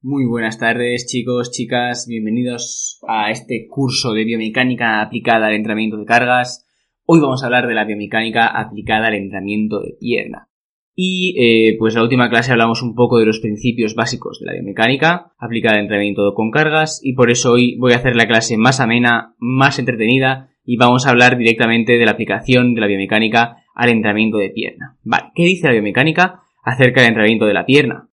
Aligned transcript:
Muy 0.00 0.26
buenas 0.26 0.60
tardes 0.60 1.06
chicos, 1.06 1.50
chicas, 1.50 2.06
bienvenidos 2.08 3.00
a 3.08 3.32
este 3.32 3.66
curso 3.68 4.12
de 4.12 4.24
biomecánica 4.24 5.02
aplicada 5.02 5.48
al 5.48 5.54
entrenamiento 5.54 5.96
de 5.96 6.04
cargas. 6.04 6.64
Hoy 7.04 7.18
vamos 7.18 7.42
a 7.42 7.46
hablar 7.46 7.66
de 7.66 7.74
la 7.74 7.84
biomecánica 7.84 8.46
aplicada 8.46 9.08
al 9.08 9.16
entrenamiento 9.16 9.80
de 9.80 9.96
pierna. 9.98 10.50
Y 10.94 11.34
eh, 11.36 11.76
pues 11.80 11.96
la 11.96 12.04
última 12.04 12.30
clase 12.30 12.52
hablamos 12.52 12.80
un 12.80 12.94
poco 12.94 13.18
de 13.18 13.26
los 13.26 13.40
principios 13.40 13.96
básicos 13.96 14.38
de 14.38 14.46
la 14.46 14.52
biomecánica 14.52 15.32
aplicada 15.36 15.74
al 15.74 15.82
entrenamiento 15.82 16.32
con 16.32 16.52
cargas 16.52 17.00
y 17.02 17.14
por 17.14 17.32
eso 17.32 17.54
hoy 17.54 17.76
voy 17.76 17.92
a 17.92 17.96
hacer 17.96 18.14
la 18.14 18.28
clase 18.28 18.56
más 18.56 18.78
amena, 18.78 19.34
más 19.38 19.80
entretenida 19.80 20.50
y 20.64 20.76
vamos 20.76 21.06
a 21.06 21.10
hablar 21.10 21.36
directamente 21.36 21.94
de 21.94 22.04
la 22.04 22.12
aplicación 22.12 22.72
de 22.74 22.82
la 22.82 22.86
biomecánica 22.86 23.64
al 23.74 23.88
entrenamiento 23.88 24.38
de 24.38 24.50
pierna. 24.50 24.96
Vale, 25.02 25.32
¿qué 25.34 25.42
dice 25.42 25.66
la 25.66 25.72
biomecánica 25.72 26.42
acerca 26.62 27.00
del 27.00 27.08
entrenamiento 27.08 27.46
de 27.46 27.54
la 27.54 27.66
pierna? 27.66 28.07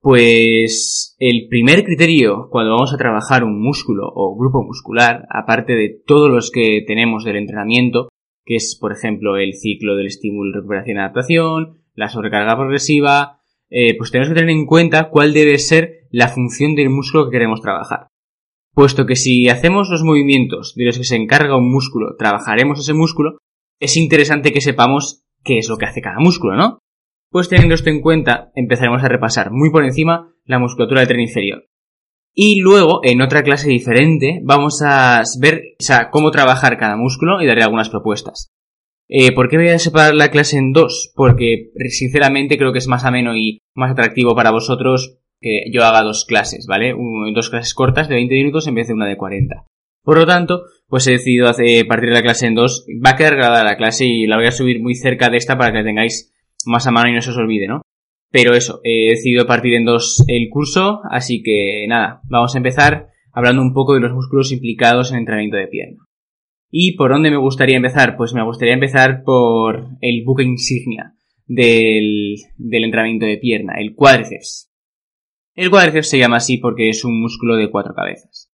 Pues 0.00 1.16
el 1.18 1.48
primer 1.48 1.84
criterio 1.84 2.48
cuando 2.50 2.72
vamos 2.72 2.94
a 2.94 2.98
trabajar 2.98 3.44
un 3.44 3.60
músculo 3.60 4.04
o 4.14 4.36
grupo 4.36 4.62
muscular, 4.62 5.26
aparte 5.30 5.74
de 5.74 6.00
todos 6.06 6.30
los 6.30 6.50
que 6.50 6.84
tenemos 6.86 7.24
del 7.24 7.36
entrenamiento, 7.36 8.08
que 8.44 8.56
es 8.56 8.78
por 8.80 8.92
ejemplo 8.92 9.36
el 9.36 9.54
ciclo 9.54 9.96
del 9.96 10.06
estímulo, 10.06 10.54
recuperación 10.54 10.98
adaptación, 10.98 11.82
la 11.94 12.08
sobrecarga 12.08 12.56
progresiva, 12.56 13.40
eh, 13.68 13.96
pues 13.96 14.10
tenemos 14.10 14.28
que 14.28 14.36
tener 14.36 14.50
en 14.50 14.66
cuenta 14.66 15.10
cuál 15.10 15.32
debe 15.32 15.58
ser 15.58 16.06
la 16.10 16.28
función 16.28 16.74
del 16.76 16.90
músculo 16.90 17.24
que 17.24 17.32
queremos 17.32 17.60
trabajar. 17.60 18.08
Puesto 18.72 19.06
que 19.06 19.16
si 19.16 19.48
hacemos 19.48 19.88
los 19.90 20.02
movimientos 20.02 20.74
de 20.76 20.84
los 20.84 20.98
que 20.98 21.04
se 21.04 21.16
encarga 21.16 21.56
un 21.56 21.72
músculo, 21.72 22.14
trabajaremos 22.16 22.78
ese 22.78 22.92
músculo, 22.92 23.38
es 23.80 23.96
interesante 23.96 24.52
que 24.52 24.60
sepamos 24.60 25.24
qué 25.42 25.58
es 25.58 25.68
lo 25.68 25.78
que 25.78 25.86
hace 25.86 26.02
cada 26.02 26.18
músculo, 26.18 26.56
¿no? 26.56 26.78
Pues 27.30 27.48
teniendo 27.48 27.74
esto 27.74 27.90
en 27.90 28.00
cuenta, 28.00 28.50
empezaremos 28.54 29.02
a 29.02 29.08
repasar 29.08 29.50
muy 29.50 29.70
por 29.70 29.84
encima 29.84 30.32
la 30.44 30.58
musculatura 30.58 31.00
del 31.00 31.08
tren 31.08 31.20
inferior. 31.20 31.66
Y 32.38 32.60
luego, 32.60 33.00
en 33.02 33.22
otra 33.22 33.42
clase 33.42 33.68
diferente, 33.68 34.40
vamos 34.44 34.82
a 34.84 35.22
ver 35.40 35.62
cómo 36.10 36.30
trabajar 36.30 36.76
cada 36.76 36.96
músculo 36.96 37.40
y 37.40 37.46
daré 37.46 37.62
algunas 37.62 37.88
propuestas. 37.88 38.50
Eh, 39.08 39.32
¿Por 39.32 39.48
qué 39.48 39.56
voy 39.56 39.68
a 39.68 39.78
separar 39.78 40.14
la 40.14 40.30
clase 40.30 40.58
en 40.58 40.72
dos? 40.72 41.12
Porque, 41.14 41.70
sinceramente, 41.88 42.58
creo 42.58 42.72
que 42.72 42.78
es 42.78 42.88
más 42.88 43.04
ameno 43.04 43.36
y 43.36 43.60
más 43.74 43.92
atractivo 43.92 44.34
para 44.34 44.50
vosotros 44.50 45.18
que 45.40 45.64
yo 45.72 45.84
haga 45.84 46.02
dos 46.02 46.24
clases, 46.26 46.66
¿vale? 46.66 46.94
dos 47.34 47.50
clases 47.50 47.74
cortas 47.74 48.08
de 48.08 48.16
20 48.16 48.34
minutos 48.34 48.66
en 48.66 48.74
vez 48.74 48.88
de 48.88 48.94
una 48.94 49.06
de 49.06 49.16
40. 49.16 49.64
Por 50.02 50.18
lo 50.18 50.26
tanto, 50.26 50.64
pues 50.88 51.06
he 51.06 51.12
decidido 51.12 51.48
hacer, 51.48 51.86
partir 51.86 52.10
la 52.10 52.22
clase 52.22 52.46
en 52.46 52.54
dos. 52.54 52.86
Va 53.04 53.10
a 53.10 53.16
quedar 53.16 53.36
grabada 53.36 53.64
la 53.64 53.76
clase 53.76 54.04
y 54.04 54.26
la 54.26 54.36
voy 54.36 54.46
a 54.46 54.52
subir 54.52 54.80
muy 54.80 54.94
cerca 54.94 55.30
de 55.30 55.36
esta 55.36 55.56
para 55.56 55.72
que 55.72 55.78
la 55.78 55.84
tengáis 55.84 56.32
más 56.66 56.86
a 56.86 56.90
mano 56.90 57.08
y 57.08 57.14
no 57.14 57.22
se 57.22 57.30
os 57.30 57.36
olvide, 57.36 57.66
¿no? 57.66 57.82
Pero 58.30 58.54
eso, 58.54 58.80
he 58.84 59.10
decidido 59.10 59.46
partir 59.46 59.74
en 59.74 59.84
dos 59.84 60.24
el 60.28 60.48
curso, 60.50 61.00
así 61.10 61.42
que 61.42 61.86
nada, 61.88 62.20
vamos 62.24 62.54
a 62.54 62.58
empezar 62.58 63.08
hablando 63.32 63.62
un 63.62 63.72
poco 63.72 63.94
de 63.94 64.00
los 64.00 64.12
músculos 64.12 64.52
implicados 64.52 65.10
en 65.10 65.16
el 65.16 65.20
entrenamiento 65.20 65.56
de 65.56 65.68
pierna. 65.68 66.04
¿Y 66.70 66.96
por 66.96 67.12
dónde 67.12 67.30
me 67.30 67.36
gustaría 67.36 67.76
empezar? 67.76 68.16
Pues 68.16 68.34
me 68.34 68.44
gustaría 68.44 68.74
empezar 68.74 69.22
por 69.24 69.88
el 70.00 70.24
buque 70.24 70.42
insignia 70.42 71.14
del, 71.46 72.36
del 72.56 72.84
entrenamiento 72.84 73.26
de 73.26 73.38
pierna, 73.38 73.74
el 73.78 73.94
cuádriceps. 73.94 74.70
El 75.54 75.70
cuádriceps 75.70 76.10
se 76.10 76.18
llama 76.18 76.36
así 76.36 76.58
porque 76.58 76.88
es 76.88 77.04
un 77.04 77.20
músculo 77.20 77.56
de 77.56 77.70
cuatro 77.70 77.94
cabezas. 77.94 78.45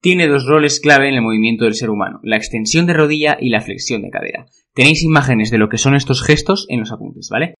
Tiene 0.00 0.28
dos 0.28 0.46
roles 0.46 0.80
clave 0.80 1.08
en 1.08 1.14
el 1.14 1.22
movimiento 1.22 1.64
del 1.64 1.74
ser 1.74 1.90
humano, 1.90 2.20
la 2.22 2.36
extensión 2.36 2.86
de 2.86 2.94
rodilla 2.94 3.36
y 3.38 3.50
la 3.50 3.60
flexión 3.60 4.00
de 4.00 4.10
cadera. 4.10 4.46
Tenéis 4.74 5.02
imágenes 5.02 5.50
de 5.50 5.58
lo 5.58 5.68
que 5.68 5.76
son 5.76 5.94
estos 5.94 6.22
gestos 6.22 6.66
en 6.70 6.80
los 6.80 6.90
apuntes, 6.90 7.28
¿vale? 7.30 7.54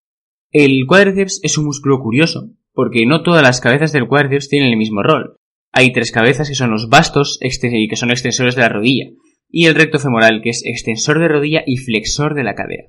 El 0.50 0.86
cuádriceps 0.86 1.40
es 1.42 1.58
un 1.58 1.66
músculo 1.66 2.00
curioso, 2.00 2.50
porque 2.72 3.04
no 3.04 3.22
todas 3.22 3.42
las 3.42 3.60
cabezas 3.60 3.92
del 3.92 4.08
cuádriceps 4.08 4.48
tienen 4.48 4.70
el 4.70 4.78
mismo 4.78 5.02
rol. 5.02 5.36
Hay 5.70 5.92
tres 5.92 6.12
cabezas 6.12 6.48
que 6.48 6.54
son 6.54 6.70
los 6.70 6.88
bastos, 6.88 7.38
y 7.42 7.88
que 7.88 7.96
son 7.96 8.10
extensores 8.10 8.56
de 8.56 8.62
la 8.62 8.70
rodilla, 8.70 9.10
y 9.50 9.66
el 9.66 9.74
recto 9.74 9.98
femoral, 9.98 10.40
que 10.42 10.50
es 10.50 10.62
extensor 10.64 11.18
de 11.20 11.28
rodilla 11.28 11.62
y 11.66 11.76
flexor 11.76 12.34
de 12.34 12.44
la 12.44 12.54
cadera. 12.54 12.84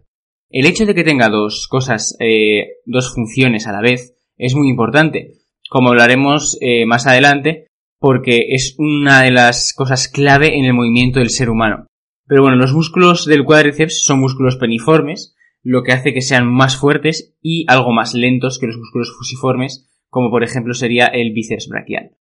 El 0.49 0.65
hecho 0.65 0.85
de 0.85 0.95
que 0.95 1.03
tenga 1.03 1.29
dos 1.29 1.67
cosas, 1.67 2.15
eh, 2.19 2.77
dos 2.85 3.13
funciones 3.13 3.67
a 3.67 3.73
la 3.73 3.81
vez, 3.81 4.15
es 4.37 4.55
muy 4.55 4.69
importante, 4.69 5.33
como 5.69 5.89
hablaremos 5.89 6.57
eh, 6.61 6.85
más 6.85 7.05
adelante, 7.05 7.67
porque 8.01 8.47
es 8.49 8.73
una 8.79 9.21
de 9.21 9.29
las 9.29 9.73
cosas 9.75 10.07
clave 10.07 10.57
en 10.57 10.65
el 10.65 10.73
movimiento 10.73 11.19
del 11.19 11.29
ser 11.29 11.51
humano. 11.51 11.85
Pero 12.25 12.41
bueno, 12.41 12.57
los 12.57 12.73
músculos 12.73 13.27
del 13.27 13.45
cuádriceps 13.45 14.03
son 14.03 14.19
músculos 14.19 14.55
peniformes, 14.55 15.35
lo 15.61 15.83
que 15.83 15.91
hace 15.91 16.11
que 16.11 16.21
sean 16.21 16.51
más 16.51 16.77
fuertes 16.77 17.35
y 17.43 17.63
algo 17.67 17.93
más 17.93 18.15
lentos 18.15 18.57
que 18.57 18.65
los 18.65 18.77
músculos 18.77 19.15
fusiformes, 19.15 19.87
como 20.09 20.31
por 20.31 20.43
ejemplo 20.43 20.73
sería 20.73 21.05
el 21.05 21.31
bíceps 21.31 21.67
braquial. 21.69 22.17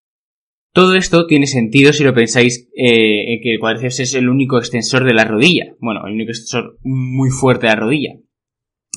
Todo 0.73 0.95
esto 0.95 1.27
tiene 1.27 1.47
sentido 1.47 1.93
si 1.93 2.03
lo 2.03 2.13
pensáis 2.13 2.69
eh, 2.75 3.39
que 3.41 3.53
el 3.53 3.59
cuádriceps 3.61 4.01
es 4.01 4.15
el 4.15 4.27
único 4.27 4.57
extensor 4.57 5.05
de 5.05 5.13
la 5.13 5.23
rodilla. 5.23 5.75
Bueno, 5.79 6.01
el 6.05 6.13
único 6.13 6.31
extensor 6.31 6.77
muy 6.83 7.29
fuerte 7.29 7.67
de 7.67 7.73
la 7.73 7.79
rodilla. 7.79 8.15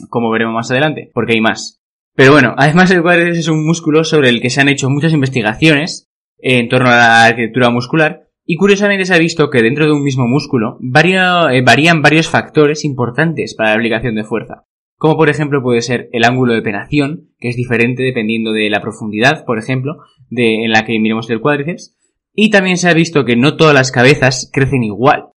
Como 0.09 0.33
veremos 0.33 0.55
más 0.55 0.71
adelante, 0.73 1.13
porque 1.15 1.35
hay 1.35 1.41
más. 1.41 1.81
Pero 2.17 2.33
bueno, 2.33 2.55
además 2.59 2.91
el 2.91 3.03
cuádriceps 3.03 3.39
es 3.39 3.49
un 3.49 3.65
músculo 3.65 4.03
sobre 4.03 4.31
el 4.31 4.41
que 4.41 4.51
se 4.51 4.61
han 4.61 4.69
hecho 4.69 4.91
muchas 4.91 5.13
investigaciones 5.13 6.12
en 6.43 6.69
torno 6.69 6.89
a 6.91 6.97
la 6.97 7.25
arquitectura 7.25 7.71
muscular 7.71 8.29
y 8.45 8.57
curiosamente 8.57 9.07
se 9.07 9.15
ha 9.15 9.19
visto 9.19 9.49
que 9.49 9.63
dentro 9.63 9.87
de 9.87 9.93
un 9.93 10.03
mismo 10.03 10.27
músculo 10.27 10.79
eh, 10.83 11.63
varían 11.63 12.03
varios 12.03 12.29
factores 12.29 12.85
importantes 12.85 13.55
para 13.55 13.71
la 13.71 13.77
aplicación 13.77 14.17
de 14.17 14.25
fuerza, 14.25 14.67
como 14.97 15.17
por 15.17 15.31
ejemplo 15.31 15.63
puede 15.63 15.81
ser 15.81 16.09
el 16.13 16.25
ángulo 16.25 16.53
de 16.53 16.63
penación, 16.63 17.31
que 17.39 17.49
es 17.49 17.57
diferente 17.57 18.03
dependiendo 18.03 18.53
de 18.53 18.69
la 18.69 18.81
profundidad, 18.81 19.45
por 19.45 19.59
ejemplo, 19.59 19.99
de, 20.29 20.65
en 20.65 20.73
la 20.73 20.85
que 20.85 20.99
miremos 20.99 21.31
el 21.31 21.41
cuádriceps, 21.41 21.97
y 22.35 22.51
también 22.51 22.77
se 22.77 22.89
ha 22.89 22.95
visto 22.95 23.25
que 23.25 23.37
no 23.37 23.57
todas 23.57 23.75
las 23.75 23.93
cabezas 23.93 24.51
crecen 24.53 24.83
igual. 24.83 25.29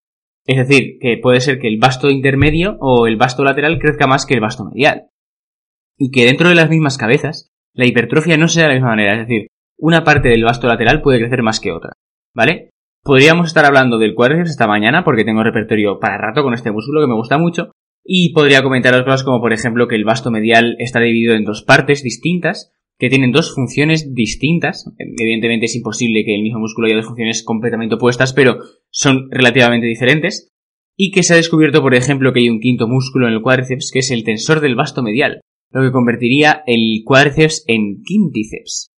Es 0.45 0.57
decir, 0.57 0.97
que 0.99 1.17
puede 1.22 1.41
ser 1.41 1.59
que 1.59 1.67
el 1.67 1.79
vasto 1.79 2.09
intermedio 2.09 2.77
o 2.79 3.07
el 3.07 3.17
vasto 3.17 3.43
lateral 3.43 3.79
crezca 3.79 4.07
más 4.07 4.25
que 4.25 4.35
el 4.35 4.39
vasto 4.39 4.63
medial. 4.63 5.09
Y 5.97 6.11
que 6.11 6.25
dentro 6.25 6.49
de 6.49 6.55
las 6.55 6.69
mismas 6.69 6.97
cabezas, 6.97 7.51
la 7.73 7.85
hipertrofia 7.85 8.37
no 8.37 8.47
sea 8.47 8.63
de 8.63 8.69
la 8.69 8.75
misma 8.75 8.89
manera, 8.89 9.13
es 9.13 9.27
decir, 9.27 9.47
una 9.77 10.03
parte 10.03 10.29
del 10.29 10.43
vasto 10.43 10.67
lateral 10.67 11.01
puede 11.01 11.19
crecer 11.19 11.43
más 11.43 11.59
que 11.59 11.71
otra. 11.71 11.91
¿Vale? 12.33 12.69
Podríamos 13.03 13.47
estar 13.47 13.65
hablando 13.65 13.97
del 13.97 14.15
cuádriceps 14.15 14.51
esta 14.51 14.67
mañana 14.67 15.03
porque 15.03 15.23
tengo 15.23 15.43
repertorio 15.43 15.99
para 15.99 16.17
rato 16.17 16.43
con 16.43 16.53
este 16.53 16.71
músculo 16.71 17.01
que 17.01 17.07
me 17.07 17.15
gusta 17.15 17.37
mucho. 17.37 17.71
Y 18.03 18.33
podría 18.33 18.61
comentaros 18.61 19.03
cosas 19.03 19.23
como 19.23 19.41
por 19.41 19.53
ejemplo 19.53 19.87
que 19.87 19.95
el 19.95 20.05
vasto 20.05 20.31
medial 20.31 20.75
está 20.79 20.99
dividido 20.99 21.35
en 21.35 21.43
dos 21.43 21.63
partes 21.63 22.03
distintas 22.03 22.71
que 22.97 23.09
tienen 23.09 23.31
dos 23.31 23.53
funciones 23.53 24.13
distintas. 24.13 24.85
Evidentemente 24.97 25.65
es 25.65 25.75
imposible 25.75 26.23
que 26.23 26.35
el 26.35 26.43
mismo 26.43 26.59
músculo 26.59 26.87
haya 26.87 26.95
dos 26.95 27.07
funciones 27.07 27.43
completamente 27.43 27.95
opuestas, 27.95 28.33
pero 28.33 28.59
son 28.89 29.29
relativamente 29.31 29.87
diferentes. 29.87 30.51
Y 30.97 31.11
que 31.11 31.23
se 31.23 31.33
ha 31.33 31.37
descubierto, 31.37 31.81
por 31.81 31.93
ejemplo, 31.93 32.31
que 32.31 32.39
hay 32.39 32.49
un 32.49 32.61
quinto 32.61 32.87
músculo 32.87 33.27
en 33.27 33.33
el 33.33 33.41
cuádriceps 33.41 33.91
que 33.91 33.99
es 33.99 34.11
el 34.11 34.23
tensor 34.23 34.61
del 34.61 34.75
vasto 34.75 35.03
medial, 35.03 35.41
lo 35.71 35.81
que 35.81 35.91
convertiría 35.91 36.63
el 36.67 37.01
cuádriceps 37.03 37.65
en 37.67 38.01
quínticeps. 38.03 38.94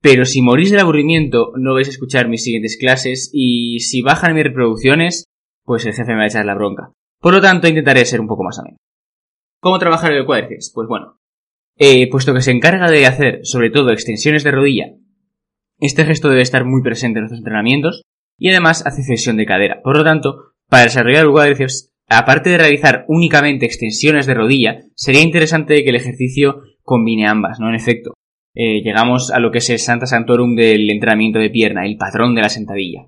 Pero 0.00 0.24
si 0.24 0.42
morís 0.42 0.70
del 0.70 0.80
aburrimiento, 0.80 1.52
no 1.56 1.74
vais 1.74 1.88
a 1.88 1.90
escuchar 1.90 2.28
mis 2.28 2.44
siguientes 2.44 2.76
clases 2.78 3.30
y 3.32 3.80
si 3.80 4.02
bajan 4.02 4.34
mis 4.34 4.44
reproducciones, 4.44 5.24
pues 5.64 5.84
el 5.86 5.92
jefe 5.92 6.12
me 6.12 6.18
va 6.18 6.24
a 6.24 6.28
echar 6.28 6.46
la 6.46 6.54
bronca. 6.54 6.92
Por 7.20 7.34
lo 7.34 7.40
tanto, 7.40 7.68
intentaré 7.68 8.04
ser 8.04 8.20
un 8.20 8.28
poco 8.28 8.44
más 8.44 8.58
ameno. 8.58 8.76
¿Cómo 9.60 9.78
trabajar 9.78 10.12
el 10.12 10.24
cuádriceps? 10.24 10.70
Pues 10.72 10.86
bueno, 10.88 11.18
eh, 11.76 12.08
puesto 12.10 12.32
que 12.32 12.42
se 12.42 12.52
encarga 12.52 12.90
de 12.90 13.06
hacer 13.06 13.40
sobre 13.42 13.70
todo 13.70 13.90
extensiones 13.90 14.44
de 14.44 14.52
rodilla, 14.52 14.94
este 15.80 16.04
gesto 16.04 16.28
debe 16.28 16.42
estar 16.42 16.64
muy 16.64 16.82
presente 16.82 17.18
en 17.18 17.22
nuestros 17.22 17.38
entrenamientos 17.38 18.02
y 18.36 18.50
además 18.50 18.84
hace 18.84 19.04
flexión 19.04 19.36
de 19.36 19.46
cadera. 19.46 19.80
Por 19.82 19.96
lo 19.96 20.04
tanto, 20.04 20.52
para 20.68 20.84
desarrollar 20.84 21.24
el 21.24 21.30
cuádriceps, 21.30 21.92
aparte 22.08 22.50
de 22.50 22.58
realizar 22.58 23.04
únicamente 23.08 23.66
extensiones 23.66 24.26
de 24.26 24.34
rodilla, 24.34 24.80
sería 24.94 25.22
interesante 25.22 25.82
que 25.84 25.90
el 25.90 25.96
ejercicio 25.96 26.62
combine 26.82 27.28
ambas, 27.28 27.60
¿no? 27.60 27.68
En 27.68 27.76
efecto, 27.76 28.14
eh, 28.60 28.82
llegamos 28.82 29.30
a 29.30 29.38
lo 29.38 29.52
que 29.52 29.58
es 29.58 29.70
el 29.70 29.78
Santa 29.78 30.06
Santorum 30.06 30.56
del 30.56 30.90
entrenamiento 30.90 31.38
de 31.38 31.48
pierna, 31.48 31.86
el 31.86 31.96
patrón 31.96 32.34
de 32.34 32.42
la 32.42 32.48
sentadilla. 32.48 33.06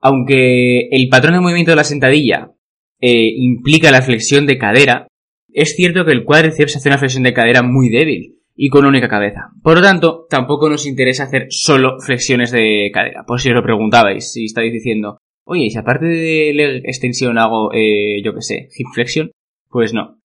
Aunque 0.00 0.88
el 0.92 1.08
patrón 1.08 1.34
de 1.34 1.40
movimiento 1.40 1.72
de 1.72 1.76
la 1.76 1.82
sentadilla 1.82 2.52
eh, 3.00 3.32
implica 3.36 3.90
la 3.90 4.02
flexión 4.02 4.46
de 4.46 4.56
cadera, 4.56 5.08
es 5.52 5.74
cierto 5.74 6.04
que 6.04 6.12
el 6.12 6.22
cuádriceps 6.22 6.76
hace 6.76 6.90
una 6.90 6.98
flexión 6.98 7.24
de 7.24 7.34
cadera 7.34 7.64
muy 7.64 7.88
débil 7.88 8.36
y 8.54 8.68
con 8.68 8.86
única 8.86 9.08
cabeza. 9.08 9.50
Por 9.64 9.78
lo 9.78 9.82
tanto, 9.82 10.26
tampoco 10.30 10.70
nos 10.70 10.86
interesa 10.86 11.24
hacer 11.24 11.48
solo 11.50 11.98
flexiones 11.98 12.52
de 12.52 12.92
cadera. 12.94 13.24
Por 13.26 13.40
si 13.40 13.48
os 13.48 13.56
lo 13.56 13.64
preguntabais, 13.64 14.32
si 14.32 14.44
estáis 14.44 14.72
diciendo, 14.72 15.18
oye, 15.42 15.64
y 15.64 15.70
si 15.70 15.78
aparte 15.78 16.06
de 16.06 16.52
la 16.54 16.76
extensión 16.88 17.36
hago, 17.36 17.72
eh, 17.74 18.22
yo 18.24 18.32
qué 18.32 18.42
sé, 18.42 18.68
hip 18.78 18.86
flexion, 18.94 19.32
pues 19.70 19.92
no. 19.92 20.20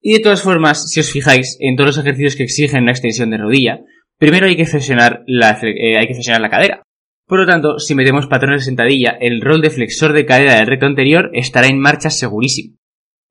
Y 0.00 0.12
de 0.12 0.20
todas 0.20 0.42
formas, 0.42 0.92
si 0.92 1.00
os 1.00 1.10
fijáis 1.10 1.56
en 1.58 1.74
todos 1.74 1.88
los 1.88 1.98
ejercicios 1.98 2.36
que 2.36 2.44
exigen 2.44 2.84
una 2.84 2.92
extensión 2.92 3.30
de 3.30 3.38
rodilla, 3.38 3.80
Primero 4.18 4.46
hay 4.46 4.56
que 4.56 4.66
flexionar 4.66 5.22
la, 5.26 5.58
eh, 5.62 5.98
hay 5.98 6.06
que 6.06 6.14
flexionar 6.14 6.40
la 6.40 6.50
cadera. 6.50 6.82
Por 7.26 7.40
lo 7.40 7.46
tanto, 7.46 7.78
si 7.78 7.94
metemos 7.94 8.26
patrones 8.26 8.62
de 8.62 8.66
sentadilla, 8.66 9.16
el 9.20 9.40
rol 9.40 9.60
de 9.60 9.70
flexor 9.70 10.12
de 10.12 10.26
cadera 10.26 10.54
del 10.54 10.66
recto 10.66 10.86
anterior 10.86 11.30
estará 11.34 11.66
en 11.66 11.80
marcha 11.80 12.08
segurísimo. 12.08 12.76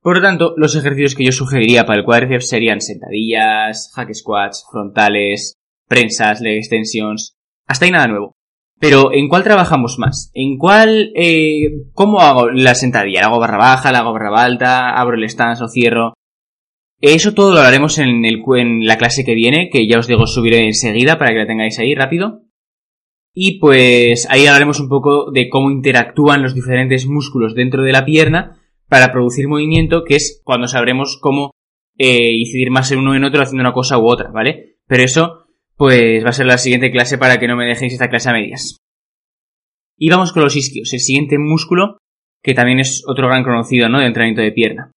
Por 0.02 0.18
lo 0.18 0.22
tanto, 0.22 0.54
los 0.56 0.76
ejercicios 0.76 1.14
que 1.14 1.24
yo 1.24 1.32
sugeriría 1.32 1.84
para 1.84 1.98
el 1.98 2.04
cuádriceps 2.04 2.48
serían 2.48 2.80
sentadillas, 2.80 3.90
hack 3.94 4.14
squats, 4.14 4.64
frontales, 4.70 5.54
prensas, 5.88 6.40
leg 6.40 6.58
extensions, 6.58 7.34
Hasta 7.66 7.86
ahí 7.86 7.90
nada 7.90 8.06
nuevo. 8.06 8.36
Pero 8.78 9.12
¿en 9.12 9.28
cuál 9.28 9.42
trabajamos 9.42 9.98
más? 9.98 10.30
¿En 10.34 10.58
cuál, 10.58 11.10
eh, 11.16 11.88
cómo 11.94 12.20
hago 12.20 12.50
la 12.50 12.74
sentadilla? 12.74 13.22
¿La 13.22 13.26
hago 13.28 13.40
barra 13.40 13.56
baja, 13.56 13.90
la 13.90 14.00
hago 14.00 14.12
barra 14.12 14.42
alta, 14.42 14.90
abro 14.90 15.16
el 15.16 15.28
stance 15.28 15.64
o 15.64 15.68
cierro? 15.68 16.12
Eso 17.00 17.34
todo 17.34 17.54
lo 17.54 17.60
el, 17.68 18.42
en 18.56 18.86
la 18.86 18.96
clase 18.96 19.24
que 19.24 19.34
viene, 19.34 19.68
que 19.70 19.86
ya 19.86 19.98
os 19.98 20.06
digo 20.06 20.26
subiré 20.26 20.66
enseguida 20.66 21.18
para 21.18 21.32
que 21.32 21.38
la 21.38 21.46
tengáis 21.46 21.78
ahí 21.78 21.94
rápido. 21.94 22.42
Y 23.34 23.58
pues 23.58 24.26
ahí 24.30 24.46
hablaremos 24.46 24.80
un 24.80 24.88
poco 24.88 25.30
de 25.30 25.50
cómo 25.50 25.70
interactúan 25.70 26.42
los 26.42 26.54
diferentes 26.54 27.06
músculos 27.06 27.54
dentro 27.54 27.82
de 27.82 27.92
la 27.92 28.06
pierna 28.06 28.58
para 28.88 29.12
producir 29.12 29.46
movimiento, 29.46 30.04
que 30.04 30.16
es 30.16 30.40
cuando 30.42 30.68
sabremos 30.68 31.18
cómo 31.20 31.50
eh, 31.98 32.32
incidir 32.32 32.70
más 32.70 32.90
en 32.92 33.00
uno 33.00 33.14
en 33.14 33.24
otro 33.24 33.42
haciendo 33.42 33.60
una 33.60 33.74
cosa 33.74 33.98
u 33.98 34.06
otra, 34.06 34.30
¿vale? 34.30 34.78
Pero 34.86 35.02
eso 35.02 35.42
pues 35.76 36.24
va 36.24 36.30
a 36.30 36.32
ser 36.32 36.46
la 36.46 36.56
siguiente 36.56 36.90
clase 36.90 37.18
para 37.18 37.38
que 37.38 37.46
no 37.46 37.56
me 37.56 37.66
dejéis 37.66 37.92
esta 37.92 38.08
clase 38.08 38.30
a 38.30 38.32
medias. 38.32 38.78
Y 39.98 40.08
vamos 40.08 40.32
con 40.32 40.42
los 40.42 40.56
isquios, 40.56 40.92
el 40.94 41.00
siguiente 41.00 41.38
músculo 41.38 41.98
que 42.42 42.54
también 42.54 42.78
es 42.80 43.02
otro 43.06 43.26
gran 43.26 43.42
conocido, 43.42 43.88
¿no? 43.88 43.98
De 43.98 44.06
entrenamiento 44.06 44.40
de 44.40 44.52
pierna. 44.52 44.92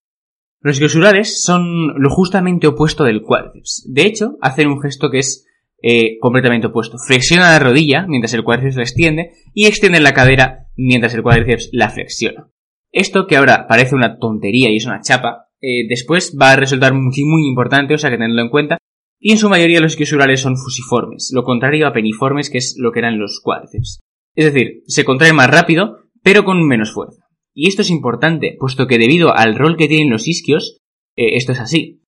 Los 0.62 0.76
isquiosurares 0.76 1.44
son 1.44 2.02
lo 2.02 2.10
justamente 2.10 2.68
opuesto 2.68 3.04
del 3.06 3.22
cuádriceps. 3.22 3.86
De 3.88 4.04
hecho, 4.04 4.38
hacen 4.42 4.68
un 4.68 4.82
gesto 4.82 5.10
que 5.10 5.20
es 5.20 5.46
eh, 5.82 6.18
completamente 6.20 6.68
opuesto. 6.68 6.98
Flexiona 6.98 7.52
la 7.52 7.60
rodilla 7.60 8.06
mientras 8.08 8.34
el 8.34 8.44
cuádriceps 8.44 8.76
la 8.76 8.84
extiende 8.84 9.32
y 9.54 9.68
extiende 9.68 10.02
la 10.02 10.14
cadera 10.14 10.68
mientras 10.76 11.14
el 11.14 11.24
cuádriceps 11.24 11.70
la 11.72 11.90
flexiona. 11.90 12.50
Esto 12.92 13.28
que 13.28 13.38
ahora 13.38 13.68
parece 13.68 13.96
una 13.96 14.18
tontería 14.18 14.70
y 14.70 14.78
es 14.78 14.86
una 14.86 15.02
chapa, 15.02 15.50
eh, 15.62 15.88
después 15.88 16.36
va 16.40 16.52
a 16.52 16.56
resultar 16.56 16.94
muy, 16.94 17.24
muy 17.24 17.48
importante, 17.48 17.94
o 17.94 17.98
sea 17.98 18.10
que 18.10 18.18
tenedlo 18.18 18.42
en 18.42 18.50
cuenta, 18.50 18.78
y 19.20 19.32
en 19.32 19.38
su 19.38 19.50
mayoría 19.50 19.82
los 19.82 19.94
isquiosurales 19.94 20.42
son 20.42 20.58
fusiformes, 20.58 21.32
lo 21.34 21.44
contrario 21.44 21.88
a 21.88 21.94
peniformes, 21.94 22.50
que 22.50 22.58
es 22.58 22.76
lo 22.78 22.92
que 22.92 23.00
eran 23.00 23.20
los 23.20 23.42
cuádriceps. 23.44 24.00
Es 24.36 24.46
decir, 24.46 24.84
se 24.88 25.06
contraen 25.06 25.36
más 25.36 25.52
rápido, 25.52 25.98
pero 26.24 26.46
con 26.46 26.66
menos 26.66 26.94
fuerza. 26.94 27.29
Y 27.54 27.68
esto 27.68 27.82
es 27.82 27.90
importante, 27.90 28.56
puesto 28.60 28.88
que 28.88 28.98
debido 28.98 29.36
al 29.36 29.56
rol 29.56 29.78
que 29.78 29.88
tienen 29.88 30.10
los 30.10 30.28
isquios, 30.28 30.78
eh, 31.16 31.36
esto 31.36 31.52
es 31.52 31.60
así. 31.60 32.04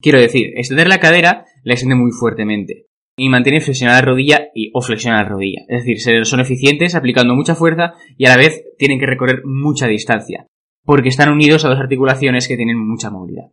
Quiero 0.00 0.20
decir, 0.20 0.52
extender 0.56 0.88
la 0.88 1.00
cadera 1.00 1.46
la 1.64 1.74
extiende 1.74 1.96
muy 1.96 2.12
fuertemente 2.12 2.86
y 3.18 3.30
mantiene 3.30 3.60
flexionada 3.60 4.00
la 4.00 4.06
rodilla 4.06 4.48
y, 4.54 4.70
o 4.74 4.82
flexionada 4.82 5.22
la 5.22 5.28
rodilla. 5.30 5.62
Es 5.68 5.84
decir, 5.84 6.26
son 6.26 6.40
eficientes 6.40 6.94
aplicando 6.94 7.34
mucha 7.34 7.54
fuerza 7.54 7.94
y 8.16 8.26
a 8.26 8.30
la 8.30 8.36
vez 8.36 8.64
tienen 8.78 8.98
que 8.98 9.06
recorrer 9.06 9.42
mucha 9.44 9.86
distancia, 9.86 10.46
porque 10.84 11.08
están 11.08 11.32
unidos 11.32 11.64
a 11.64 11.68
dos 11.68 11.78
articulaciones 11.78 12.46
que 12.46 12.56
tienen 12.56 12.78
mucha 12.78 13.10
movilidad. 13.10 13.52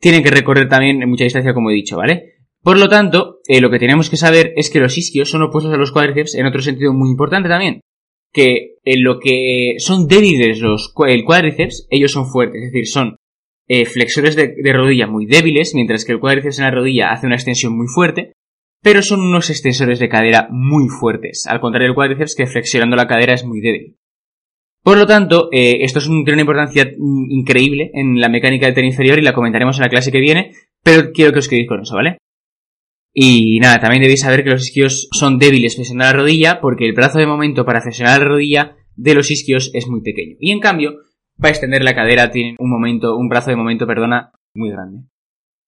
Tienen 0.00 0.22
que 0.22 0.30
recorrer 0.30 0.68
también 0.68 1.08
mucha 1.08 1.24
distancia, 1.24 1.54
como 1.54 1.70
he 1.70 1.74
dicho, 1.74 1.96
¿vale? 1.96 2.34
Por 2.62 2.78
lo 2.78 2.88
tanto, 2.88 3.40
eh, 3.46 3.60
lo 3.60 3.70
que 3.70 3.78
tenemos 3.78 4.08
que 4.08 4.16
saber 4.16 4.54
es 4.56 4.70
que 4.70 4.80
los 4.80 4.96
isquios 4.96 5.30
son 5.30 5.42
opuestos 5.42 5.72
a 5.72 5.76
los 5.76 5.92
cuádriceps 5.92 6.34
en 6.34 6.46
otro 6.46 6.62
sentido 6.62 6.94
muy 6.94 7.10
importante 7.10 7.48
también. 7.48 7.80
Que 8.34 8.74
en 8.84 9.02
lo 9.02 9.18
que 9.18 9.76
son 9.78 10.08
débiles 10.08 10.60
los, 10.60 10.92
el 11.06 11.24
cuádriceps, 11.24 11.86
ellos 11.90 12.12
son 12.12 12.26
fuertes, 12.26 12.62
es 12.62 12.72
decir, 12.72 12.86
son 12.86 13.16
eh, 13.66 13.86
flexores 13.86 14.36
de, 14.36 14.72
rodilla 14.72 15.06
muy 15.06 15.24
débiles, 15.24 15.74
mientras 15.74 16.04
que 16.04 16.12
el 16.12 16.20
cuádriceps 16.20 16.58
en 16.58 16.64
la 16.64 16.70
rodilla 16.70 17.12
hace 17.12 17.26
una 17.26 17.36
extensión 17.36 17.76
muy 17.76 17.86
fuerte, 17.86 18.32
pero 18.82 19.00
son 19.02 19.20
unos 19.20 19.48
extensores 19.48 19.98
de 19.98 20.10
cadera 20.10 20.48
muy 20.50 20.88
fuertes, 20.88 21.46
al 21.48 21.60
contrario 21.60 21.88
del 21.88 21.94
cuádriceps 21.94 22.34
que 22.34 22.46
flexionando 22.46 22.96
la 22.96 23.06
cadera 23.06 23.32
es 23.32 23.44
muy 23.44 23.60
débil. 23.60 23.96
Por 24.82 24.98
lo 24.98 25.06
tanto, 25.06 25.48
eh, 25.50 25.78
esto 25.80 25.98
es 25.98 26.08
un, 26.08 26.24
tiene 26.24 26.34
una 26.34 26.42
importancia 26.42 26.84
mm, 26.84 27.30
increíble 27.30 27.90
en 27.94 28.20
la 28.20 28.28
mecánica 28.28 28.66
del 28.66 28.74
tren 28.74 28.86
inferior 28.86 29.18
y 29.18 29.22
la 29.22 29.32
comentaremos 29.32 29.78
en 29.78 29.84
la 29.84 29.88
clase 29.88 30.12
que 30.12 30.20
viene, 30.20 30.52
pero 30.82 31.10
quiero 31.12 31.32
que 31.32 31.38
os 31.38 31.48
quedéis 31.48 31.68
con 31.68 31.80
eso, 31.80 31.94
¿vale? 31.94 32.18
Y 33.16 33.60
nada, 33.60 33.78
también 33.78 34.02
debéis 34.02 34.22
saber 34.22 34.42
que 34.42 34.50
los 34.50 34.62
isquios 34.62 35.08
son 35.12 35.38
débiles 35.38 35.76
flexionando 35.76 36.12
la 36.12 36.22
rodilla 36.22 36.60
porque 36.60 36.84
el 36.84 36.94
brazo 36.94 37.20
de 37.20 37.28
momento 37.28 37.64
para 37.64 37.80
flexionar 37.80 38.18
la 38.18 38.26
rodilla 38.26 38.76
de 38.96 39.14
los 39.14 39.30
isquios 39.30 39.70
es 39.72 39.86
muy 39.86 40.02
pequeño. 40.02 40.34
Y 40.40 40.50
en 40.50 40.58
cambio, 40.58 40.96
para 41.38 41.50
extender 41.50 41.84
la 41.84 41.94
cadera 41.94 42.32
tienen 42.32 42.56
un 42.58 42.70
momento, 42.70 43.16
un 43.16 43.28
brazo 43.28 43.50
de 43.50 43.56
momento, 43.56 43.86
perdona, 43.86 44.32
muy 44.52 44.70
grande. 44.70 45.04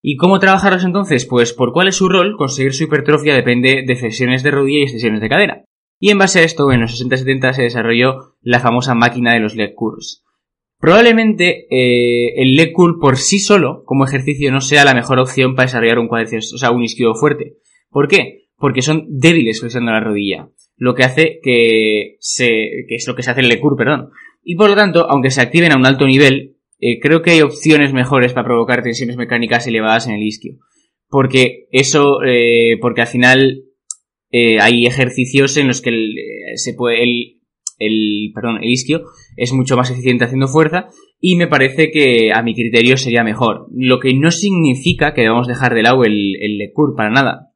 ¿Y 0.02 0.16
cómo 0.16 0.40
trabajarlos 0.40 0.84
entonces? 0.84 1.24
Pues 1.24 1.52
por 1.52 1.72
cuál 1.72 1.88
es 1.88 1.96
su 1.96 2.08
rol, 2.08 2.36
conseguir 2.36 2.74
su 2.74 2.84
hipertrofia 2.84 3.34
depende 3.34 3.84
de 3.86 3.96
flexiones 3.96 4.42
de 4.42 4.50
rodilla 4.50 4.80
y 4.80 4.82
extensiones 4.82 5.20
de 5.20 5.28
cadera. 5.28 5.64
Y 5.98 6.10
en 6.10 6.18
base 6.18 6.40
a 6.40 6.42
esto, 6.42 6.70
en 6.72 6.80
los 6.80 7.00
60-70 7.00 7.52
se 7.52 7.62
desarrolló 7.62 8.36
la 8.42 8.60
famosa 8.60 8.94
máquina 8.94 9.32
de 9.32 9.40
los 9.40 9.54
leg 9.54 9.74
curls. 9.74 10.25
Probablemente 10.78 11.66
eh, 11.70 12.34
el 12.36 12.54
leg 12.54 12.72
curl 12.72 12.98
por 13.00 13.16
sí 13.16 13.38
solo, 13.38 13.82
como 13.84 14.04
ejercicio, 14.04 14.52
no 14.52 14.60
sea 14.60 14.84
la 14.84 14.94
mejor 14.94 15.18
opción 15.18 15.54
para 15.54 15.66
desarrollar 15.66 15.98
un 15.98 16.08
cuádriceps, 16.08 16.52
o 16.52 16.58
sea, 16.58 16.70
un 16.70 16.82
isquio 16.82 17.14
fuerte. 17.14 17.54
¿Por 17.88 18.08
qué? 18.08 18.48
Porque 18.56 18.82
son 18.82 19.06
débiles 19.08 19.60
flexionando 19.60 19.92
la 19.92 20.04
rodilla, 20.04 20.50
lo 20.76 20.94
que 20.94 21.04
hace 21.04 21.40
que 21.42 22.16
se, 22.20 22.84
que 22.88 22.94
es 22.94 23.06
lo 23.06 23.14
que 23.14 23.22
se 23.22 23.30
hace 23.30 23.40
el 23.40 23.48
leg 23.48 23.60
curl, 23.60 23.76
perdón. 23.76 24.10
Y 24.42 24.56
por 24.56 24.68
lo 24.68 24.76
tanto, 24.76 25.08
aunque 25.08 25.30
se 25.30 25.40
activen 25.40 25.72
a 25.72 25.76
un 25.76 25.86
alto 25.86 26.06
nivel, 26.06 26.58
eh, 26.78 27.00
creo 27.00 27.22
que 27.22 27.30
hay 27.30 27.40
opciones 27.40 27.94
mejores 27.94 28.34
para 28.34 28.46
provocar 28.46 28.82
tensiones 28.82 29.16
mecánicas 29.16 29.66
elevadas 29.66 30.06
en 30.06 30.14
el 30.14 30.22
isquio. 30.22 30.58
Porque 31.08 31.68
eso, 31.70 32.22
eh, 32.22 32.76
porque 32.80 33.00
al 33.00 33.06
final 33.06 33.62
hay 34.60 34.86
ejercicios 34.86 35.56
en 35.56 35.66
los 35.66 35.80
que 35.80 35.90
se 36.56 36.74
puede, 36.74 37.02
el, 37.02 37.36
el, 37.78 38.32
perdón, 38.34 38.58
el 38.62 38.70
isquio 38.70 39.02
es 39.36 39.52
mucho 39.52 39.76
más 39.76 39.90
eficiente 39.90 40.24
haciendo 40.24 40.48
fuerza 40.48 40.88
y 41.20 41.36
me 41.36 41.46
parece 41.46 41.90
que 41.90 42.32
a 42.32 42.42
mi 42.42 42.54
criterio 42.54 42.96
sería 42.96 43.24
mejor. 43.24 43.66
Lo 43.72 44.00
que 44.00 44.14
no 44.14 44.30
significa 44.30 45.14
que 45.14 45.22
debamos 45.22 45.48
dejar 45.48 45.74
de 45.74 45.82
lado 45.82 46.04
el, 46.04 46.36
el 46.40 46.58
LECUR 46.58 46.94
para 46.96 47.10
nada. 47.10 47.52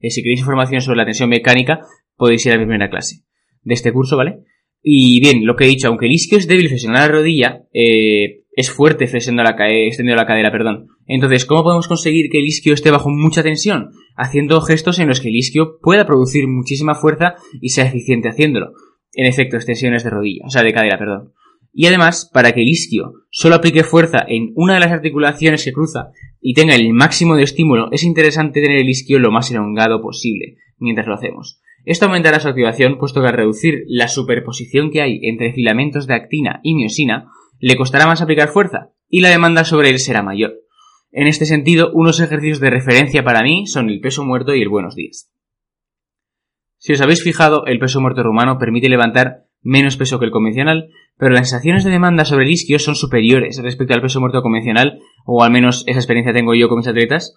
Eh, 0.00 0.10
si 0.10 0.22
queréis 0.22 0.40
información 0.40 0.80
sobre 0.80 0.98
la 0.98 1.04
tensión 1.04 1.30
mecánica, 1.30 1.80
podéis 2.16 2.44
ir 2.46 2.52
a 2.52 2.56
la 2.56 2.62
primera 2.62 2.90
clase 2.90 3.22
de 3.62 3.74
este 3.74 3.92
curso, 3.92 4.16
¿vale? 4.16 4.40
Y 4.82 5.18
bien, 5.20 5.46
lo 5.46 5.56
que 5.56 5.64
he 5.64 5.68
dicho, 5.68 5.88
aunque 5.88 6.06
el 6.06 6.12
isquio 6.12 6.36
es 6.36 6.46
débil 6.46 6.68
flexionando 6.68 7.06
la 7.06 7.12
rodilla, 7.12 7.62
eh, 7.72 8.42
es 8.52 8.70
fuerte 8.70 9.06
flexionando 9.06 9.50
la, 9.50 9.56
extendiendo 9.70 10.20
la 10.20 10.26
cadera, 10.26 10.52
perdón. 10.52 10.88
Entonces, 11.06 11.46
¿cómo 11.46 11.62
podemos 11.62 11.88
conseguir 11.88 12.28
que 12.30 12.38
el 12.38 12.44
isquio 12.44 12.74
esté 12.74 12.90
bajo 12.90 13.08
mucha 13.08 13.42
tensión? 13.42 13.90
Haciendo 14.14 14.60
gestos 14.60 14.98
en 14.98 15.08
los 15.08 15.20
que 15.20 15.28
el 15.28 15.36
isquio 15.36 15.78
pueda 15.80 16.06
producir 16.06 16.46
muchísima 16.46 16.94
fuerza 16.94 17.36
y 17.62 17.70
sea 17.70 17.86
eficiente 17.86 18.28
haciéndolo 18.28 18.72
en 19.16 19.26
efecto 19.26 19.56
extensiones 19.56 20.04
de 20.04 20.10
rodilla, 20.10 20.44
o 20.46 20.50
sea, 20.50 20.62
de 20.62 20.72
cadera, 20.72 20.98
perdón. 20.98 21.32
Y 21.72 21.86
además, 21.86 22.30
para 22.32 22.52
que 22.52 22.62
el 22.62 22.68
isquio 22.68 23.14
solo 23.30 23.56
aplique 23.56 23.82
fuerza 23.82 24.24
en 24.28 24.52
una 24.54 24.74
de 24.74 24.80
las 24.80 24.92
articulaciones 24.92 25.64
que 25.64 25.72
cruza 25.72 26.10
y 26.40 26.54
tenga 26.54 26.74
el 26.76 26.92
máximo 26.92 27.34
de 27.34 27.42
estímulo, 27.42 27.88
es 27.90 28.04
interesante 28.04 28.62
tener 28.62 28.78
el 28.78 28.88
isquio 28.88 29.18
lo 29.18 29.32
más 29.32 29.50
elongado 29.50 30.00
posible 30.00 30.56
mientras 30.78 31.08
lo 31.08 31.14
hacemos. 31.14 31.60
Esto 31.84 32.06
aumentará 32.06 32.40
su 32.40 32.48
activación, 32.48 32.96
puesto 32.96 33.20
que 33.20 33.26
al 33.26 33.34
reducir 33.34 33.84
la 33.88 34.08
superposición 34.08 34.90
que 34.90 35.02
hay 35.02 35.20
entre 35.22 35.52
filamentos 35.52 36.06
de 36.06 36.14
actina 36.14 36.60
y 36.62 36.74
miosina, 36.74 37.28
le 37.58 37.76
costará 37.76 38.06
más 38.06 38.22
aplicar 38.22 38.48
fuerza 38.48 38.90
y 39.08 39.20
la 39.20 39.30
demanda 39.30 39.64
sobre 39.64 39.90
él 39.90 39.98
será 39.98 40.22
mayor. 40.22 40.54
En 41.10 41.26
este 41.26 41.44
sentido, 41.44 41.90
unos 41.92 42.20
ejercicios 42.20 42.60
de 42.60 42.70
referencia 42.70 43.22
para 43.22 43.42
mí 43.42 43.66
son 43.66 43.90
el 43.90 44.00
peso 44.00 44.24
muerto 44.24 44.54
y 44.54 44.62
el 44.62 44.68
buenos 44.68 44.94
días. 44.94 45.33
Si 46.84 46.92
os 46.92 47.00
habéis 47.00 47.22
fijado, 47.22 47.64
el 47.64 47.78
peso 47.78 48.02
muerto 48.02 48.22
rumano 48.22 48.58
permite 48.58 48.90
levantar 48.90 49.46
menos 49.62 49.96
peso 49.96 50.18
que 50.18 50.26
el 50.26 50.30
convencional, 50.30 50.90
pero 51.16 51.32
las 51.32 51.48
sensaciones 51.48 51.82
de 51.82 51.90
demanda 51.90 52.26
sobre 52.26 52.44
el 52.44 52.50
isquio 52.50 52.78
son 52.78 52.94
superiores 52.94 53.58
respecto 53.62 53.94
al 53.94 54.02
peso 54.02 54.20
muerto 54.20 54.42
convencional, 54.42 54.98
o 55.24 55.42
al 55.42 55.50
menos 55.50 55.84
esa 55.86 55.98
experiencia 55.98 56.34
tengo 56.34 56.54
yo 56.54 56.68
con 56.68 56.76
mis 56.76 56.86
atletas, 56.86 57.36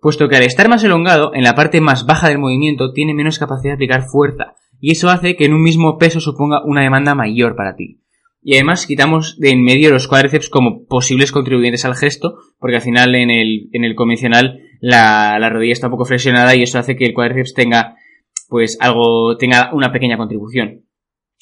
puesto 0.00 0.30
que 0.30 0.36
al 0.36 0.44
estar 0.44 0.70
más 0.70 0.82
elongado, 0.82 1.34
en 1.34 1.42
la 1.42 1.54
parte 1.54 1.82
más 1.82 2.06
baja 2.06 2.30
del 2.30 2.38
movimiento 2.38 2.94
tiene 2.94 3.12
menos 3.12 3.38
capacidad 3.38 3.72
de 3.72 3.74
aplicar 3.74 4.06
fuerza, 4.10 4.54
y 4.80 4.92
eso 4.92 5.10
hace 5.10 5.36
que 5.36 5.44
en 5.44 5.52
un 5.52 5.60
mismo 5.60 5.98
peso 5.98 6.18
suponga 6.20 6.64
una 6.64 6.80
demanda 6.80 7.14
mayor 7.14 7.54
para 7.54 7.76
ti. 7.76 8.00
Y 8.40 8.54
además 8.54 8.86
quitamos 8.86 9.38
de 9.38 9.50
en 9.50 9.62
medio 9.62 9.90
los 9.90 10.08
cuádriceps 10.08 10.48
como 10.48 10.86
posibles 10.86 11.32
contribuyentes 11.32 11.84
al 11.84 11.96
gesto, 11.96 12.38
porque 12.58 12.76
al 12.76 12.82
final 12.82 13.14
en 13.14 13.28
el, 13.28 13.68
en 13.74 13.84
el 13.84 13.94
convencional 13.94 14.60
la, 14.80 15.38
la 15.38 15.50
rodilla 15.50 15.74
está 15.74 15.88
un 15.88 15.90
poco 15.90 16.06
flexionada 16.06 16.54
y 16.54 16.62
eso 16.62 16.78
hace 16.78 16.96
que 16.96 17.04
el 17.04 17.12
cuádriceps 17.12 17.52
tenga 17.52 17.96
pues 18.48 18.76
algo 18.80 19.36
tenga 19.36 19.70
una 19.72 19.92
pequeña 19.92 20.16
contribución. 20.16 20.86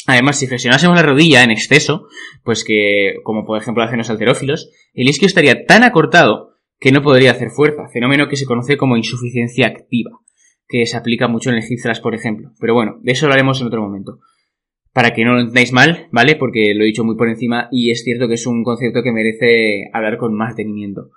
Además, 0.07 0.39
si 0.39 0.47
flexionásemos 0.47 0.97
la 0.97 1.03
rodilla 1.03 1.43
en 1.43 1.51
exceso, 1.51 2.09
pues 2.43 2.65
que, 2.65 3.17
como 3.23 3.47
por 3.47 3.59
ejemplo 3.59 3.83
hacen 3.83 3.99
los 3.99 4.11
alterófilos, 4.11 4.71
el 4.93 5.09
isquio 5.09 5.27
estaría 5.27 5.65
tan 5.65 5.83
acortado 5.83 6.55
que 6.79 6.93
no 6.93 7.03
podría 7.03 7.31
hacer 7.31 7.49
fuerza, 7.51 7.89
fenómeno 7.93 8.29
que 8.29 8.37
se 8.37 8.45
conoce 8.45 8.77
como 8.77 8.97
insuficiencia 8.97 9.67
activa, 9.67 10.11
que 10.69 10.85
se 10.85 10.97
aplica 10.97 11.29
mucho 11.29 11.51
en 11.51 11.57
el 11.57 11.63
hip 11.63 11.81
por 12.03 12.15
ejemplo. 12.15 12.51
Pero 12.61 12.75
bueno, 12.75 12.99
de 13.03 13.13
eso 13.13 13.27
lo 13.27 13.33
haremos 13.33 13.61
en 13.61 13.69
otro 13.69 13.81
momento. 13.81 14.19
Para 14.93 15.13
que 15.13 15.25
no 15.25 15.33
lo 15.33 15.41
entendáis 15.41 15.73
mal, 15.73 16.09
¿vale? 16.13 16.37
Porque 16.37 16.75
lo 16.75 16.85
he 16.85 16.87
dicho 16.87 17.05
muy 17.05 17.17
por 17.17 17.29
encima 17.29 17.69
y 17.73 17.91
es 17.91 18.05
cierto 18.05 18.29
que 18.29 18.35
es 18.35 18.47
un 18.47 18.63
concepto 18.63 19.03
que 19.03 19.13
merece 19.13 19.89
hablar 19.93 20.19
con 20.19 20.35
más 20.35 20.55
detenimiento. 20.55 21.11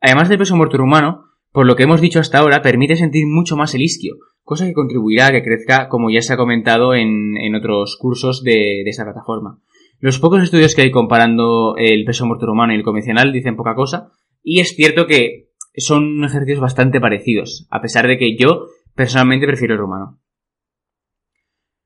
Además 0.00 0.28
del 0.28 0.38
peso 0.38 0.56
muerto 0.56 0.80
humano, 0.82 1.24
por 1.52 1.66
lo 1.66 1.74
que 1.74 1.82
hemos 1.82 2.00
dicho 2.00 2.20
hasta 2.20 2.38
ahora, 2.38 2.62
permite 2.62 2.96
sentir 2.96 3.26
mucho 3.26 3.56
más 3.56 3.74
el 3.74 3.82
isquio, 3.82 4.14
cosa 4.48 4.64
que 4.64 4.72
contribuirá 4.72 5.26
a 5.26 5.30
que 5.30 5.42
crezca, 5.42 5.90
como 5.90 6.08
ya 6.08 6.22
se 6.22 6.32
ha 6.32 6.38
comentado 6.38 6.94
en, 6.94 7.54
otros 7.54 7.98
cursos 8.00 8.42
de, 8.42 8.80
esa 8.86 9.04
plataforma. 9.04 9.60
Los 10.00 10.18
pocos 10.18 10.42
estudios 10.42 10.74
que 10.74 10.80
hay 10.80 10.90
comparando 10.90 11.74
el 11.76 12.06
peso 12.06 12.24
muerto 12.24 12.50
humano 12.50 12.72
y 12.72 12.76
el 12.76 12.82
convencional 12.82 13.30
dicen 13.30 13.56
poca 13.56 13.74
cosa, 13.74 14.10
y 14.42 14.60
es 14.60 14.74
cierto 14.74 15.06
que 15.06 15.50
son 15.76 16.24
ejercicios 16.24 16.60
bastante 16.60 16.98
parecidos, 16.98 17.66
a 17.68 17.82
pesar 17.82 18.06
de 18.06 18.16
que 18.16 18.38
yo 18.38 18.68
personalmente 18.94 19.46
prefiero 19.46 19.74
el 19.74 19.80
rumano. 19.80 20.18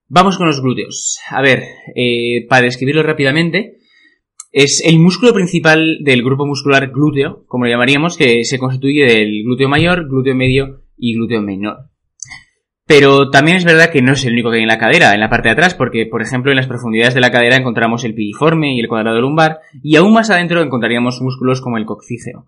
Vamos 0.07 0.39
con 0.39 0.47
los 0.47 0.63
glúteos. 0.63 1.19
A 1.31 1.43
ver, 1.43 1.65
eh, 1.97 2.47
para 2.49 2.63
describirlo 2.63 3.03
rápidamente, 3.03 3.79
es 4.53 4.85
el 4.87 5.01
músculo 5.01 5.33
principal 5.33 5.99
del 6.05 6.23
grupo 6.23 6.47
muscular 6.47 6.93
glúteo, 6.93 7.45
como 7.49 7.65
lo 7.65 7.73
llamaríamos, 7.73 8.17
que 8.17 8.45
se 8.45 8.61
constituye 8.61 9.05
del 9.05 9.43
glúteo 9.43 9.69
mayor, 9.69 10.07
glúteo 10.09 10.37
medio 10.37 10.85
y 10.97 11.17
glúteo 11.17 11.43
menor. 11.43 11.92
Pero 12.87 13.31
también 13.31 13.57
es 13.57 13.65
verdad 13.65 13.91
que 13.91 14.03
no 14.03 14.13
es 14.13 14.25
el 14.25 14.33
único 14.33 14.51
que 14.51 14.57
hay 14.57 14.63
en 14.63 14.69
la 14.69 14.79
cadera, 14.79 15.15
en 15.15 15.21
la 15.21 15.31
parte 15.31 15.49
de 15.49 15.53
atrás, 15.53 15.75
porque, 15.75 16.07
por 16.07 16.21
ejemplo, 16.21 16.51
en 16.51 16.57
las 16.57 16.67
profundidades 16.67 17.15
de 17.15 17.21
la 17.21 17.31
cadera 17.31 17.57
encontramos 17.57 18.05
el 18.05 18.15
piriforme 18.15 18.75
y 18.75 18.81
el 18.81 18.89
cuadrado 18.89 19.21
lumbar, 19.21 19.61
y 19.83 19.97
aún 19.97 20.13
más 20.13 20.31
adentro 20.31 20.63
encontraríamos 20.63 21.21
músculos 21.21 21.61
como 21.61 21.79
el 21.79 21.87
coccígeo. 21.87 22.47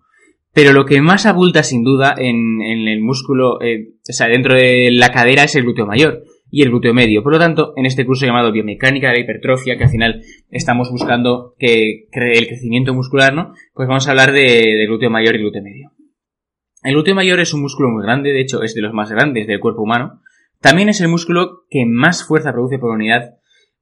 Pero 0.53 0.71
lo 0.71 0.85
que 0.85 1.01
más 1.01 1.25
abulta, 1.25 1.63
sin 1.63 1.83
duda, 1.83 2.15
en, 2.17 2.61
el 2.61 3.01
músculo, 3.01 3.61
eh, 3.61 3.93
o 4.09 4.13
sea, 4.13 4.27
dentro 4.27 4.55
de 4.55 4.89
la 4.91 5.11
cadera 5.11 5.43
es 5.43 5.55
el 5.55 5.63
glúteo 5.63 5.85
mayor, 5.85 6.23
y 6.49 6.61
el 6.61 6.69
glúteo 6.69 6.93
medio. 6.93 7.21
Por 7.21 7.33
lo 7.33 7.39
tanto, 7.39 7.73
en 7.75 7.85
este 7.85 8.05
curso 8.05 8.25
llamado 8.25 8.51
Biomecánica 8.51 9.09
de 9.09 9.15
la 9.15 9.19
Hipertrofia, 9.19 9.77
que 9.77 9.83
al 9.83 9.89
final 9.89 10.21
estamos 10.49 10.89
buscando 10.89 11.53
que 11.57 12.07
el 12.13 12.47
crecimiento 12.47 12.93
muscular, 12.93 13.33
¿no? 13.33 13.53
Pues 13.73 13.89
vamos 13.89 14.07
a 14.07 14.11
hablar 14.11 14.31
de, 14.31 14.85
glúteo 14.87 15.09
mayor 15.09 15.35
y 15.35 15.39
glúteo 15.39 15.61
medio. 15.61 15.91
El 16.81 16.93
glúteo 16.93 17.13
mayor 17.13 17.41
es 17.41 17.53
un 17.53 17.61
músculo 17.61 17.89
muy 17.89 18.03
grande, 18.03 18.31
de 18.31 18.39
hecho 18.39 18.61
es 18.61 18.73
de 18.73 18.81
los 18.81 18.93
más 18.93 19.11
grandes 19.11 19.47
del 19.47 19.59
cuerpo 19.59 19.81
humano. 19.81 20.21
También 20.65 20.89
es 20.89 20.99
el 20.99 21.09
músculo 21.09 21.67
que 21.69 21.85
más 21.85 22.23
fuerza 22.23 22.51
produce 22.51 22.79
por 22.79 22.89
unidad 22.89 23.35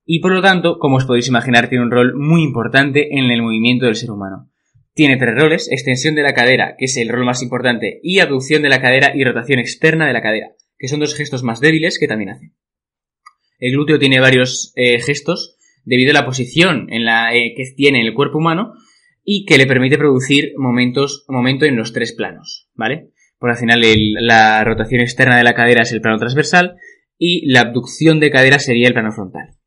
y 0.06 0.20
por 0.20 0.34
lo 0.34 0.42
tanto, 0.42 0.80
como 0.80 0.98
os 0.98 1.06
podéis 1.06 1.30
imaginar, 1.30 1.70
tiene 1.70 1.86
un 1.86 1.92
rol 1.92 2.14
muy 2.14 2.44
importante 2.44 3.18
en 3.18 3.32
el 3.32 3.42
movimiento 3.42 3.86
del 3.86 3.96
ser 3.96 4.12
humano. 4.12 4.52
Tiene 4.94 5.16
tres 5.16 5.34
roles, 5.34 5.72
extensión 5.72 6.14
de 6.14 6.24
la 6.24 6.34
cadera, 6.34 6.76
que 6.78 6.84
es 6.84 6.98
el 6.98 7.08
rol 7.08 7.24
más 7.24 7.42
importante, 7.42 8.02
y 8.04 8.20
abducción 8.20 8.64
de 8.64 8.68
la 8.68 8.82
cadera 8.82 9.14
y 9.16 9.24
rotación 9.24 9.60
externa 9.60 10.08
de 10.08 10.12
la 10.12 10.22
cadera, 10.22 10.48
que 10.78 10.90
son 10.90 11.00
dos 11.00 11.16
gestos 11.16 11.42
más 11.42 11.62
débiles 11.62 11.98
que 11.98 12.10
también 12.10 12.32
hace. 12.32 12.52
El 13.60 13.72
glúteo 13.72 13.98
tiene 13.98 14.20
varios 14.20 14.74
eh, 14.76 15.00
gestos 15.00 15.56
debido 15.86 16.12
a 16.12 16.16
la 16.16 16.26
posición 16.26 16.92
en 16.92 17.06
la 17.06 17.34
eh, 17.34 17.54
que 17.56 17.64
tiene 17.78 18.02
el 18.02 18.14
cuerpo 18.14 18.40
humano 18.40 18.74
y 19.24 19.46
que 19.46 19.58
le 19.58 19.68
permite 19.68 19.98
producir 19.98 20.52
momentos, 20.58 21.24
momento 21.30 21.64
en 21.64 21.78
los 21.78 21.94
tres 21.94 22.12
planos, 22.12 22.68
¿vale? 22.74 23.13
Por 23.44 23.52
al 23.52 23.58
final 23.58 23.82
la 24.22 24.64
rotación 24.64 25.02
externa 25.02 25.36
de 25.36 25.44
la 25.44 25.54
cadera 25.54 25.82
es 25.82 25.92
el 25.92 26.00
plano 26.00 26.18
transversal 26.18 26.78
y 27.18 27.52
la 27.52 27.60
abducción 27.60 28.22
de 28.22 28.32
cadera 28.32 28.58
sería 28.58 28.88
el 28.88 28.94
plano 28.94 29.12
frontal. 29.12 29.58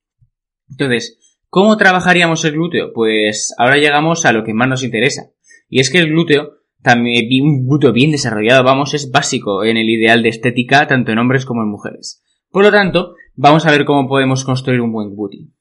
Entonces, 0.71 1.43
¿cómo 1.51 1.77
trabajaríamos 1.77 2.43
el 2.47 2.53
glúteo? 2.53 2.95
Pues 2.95 3.55
ahora 3.59 3.77
llegamos 3.77 4.25
a 4.25 4.33
lo 4.33 4.45
que 4.45 4.55
más 4.55 4.67
nos 4.67 4.83
interesa. 4.83 5.25
Y 5.69 5.81
es 5.81 5.91
que 5.91 5.99
el 5.99 6.09
glúteo, 6.09 6.53
también, 6.83 7.29
un 7.43 7.69
glúteo 7.69 7.93
bien 7.93 8.13
desarrollado, 8.13 8.65
vamos, 8.65 8.95
es 8.95 9.11
básico 9.11 9.63
en 9.63 9.77
el 9.77 9.91
ideal 9.91 10.23
de 10.23 10.31
estética 10.31 10.87
tanto 10.87 11.13
en 11.13 11.19
hombres 11.19 11.45
como 11.45 11.61
en 11.61 11.69
mujeres. 11.69 12.23
Por 12.51 12.65
lo 12.65 12.71
tanto, 12.71 13.15
vamos 13.35 13.67
a 13.67 13.73
ver 13.73 13.85
cómo 13.85 14.09
podemos 14.09 14.47
construir 14.47 14.81
un 14.81 14.91
buen 14.91 15.15
booty. 15.15 15.53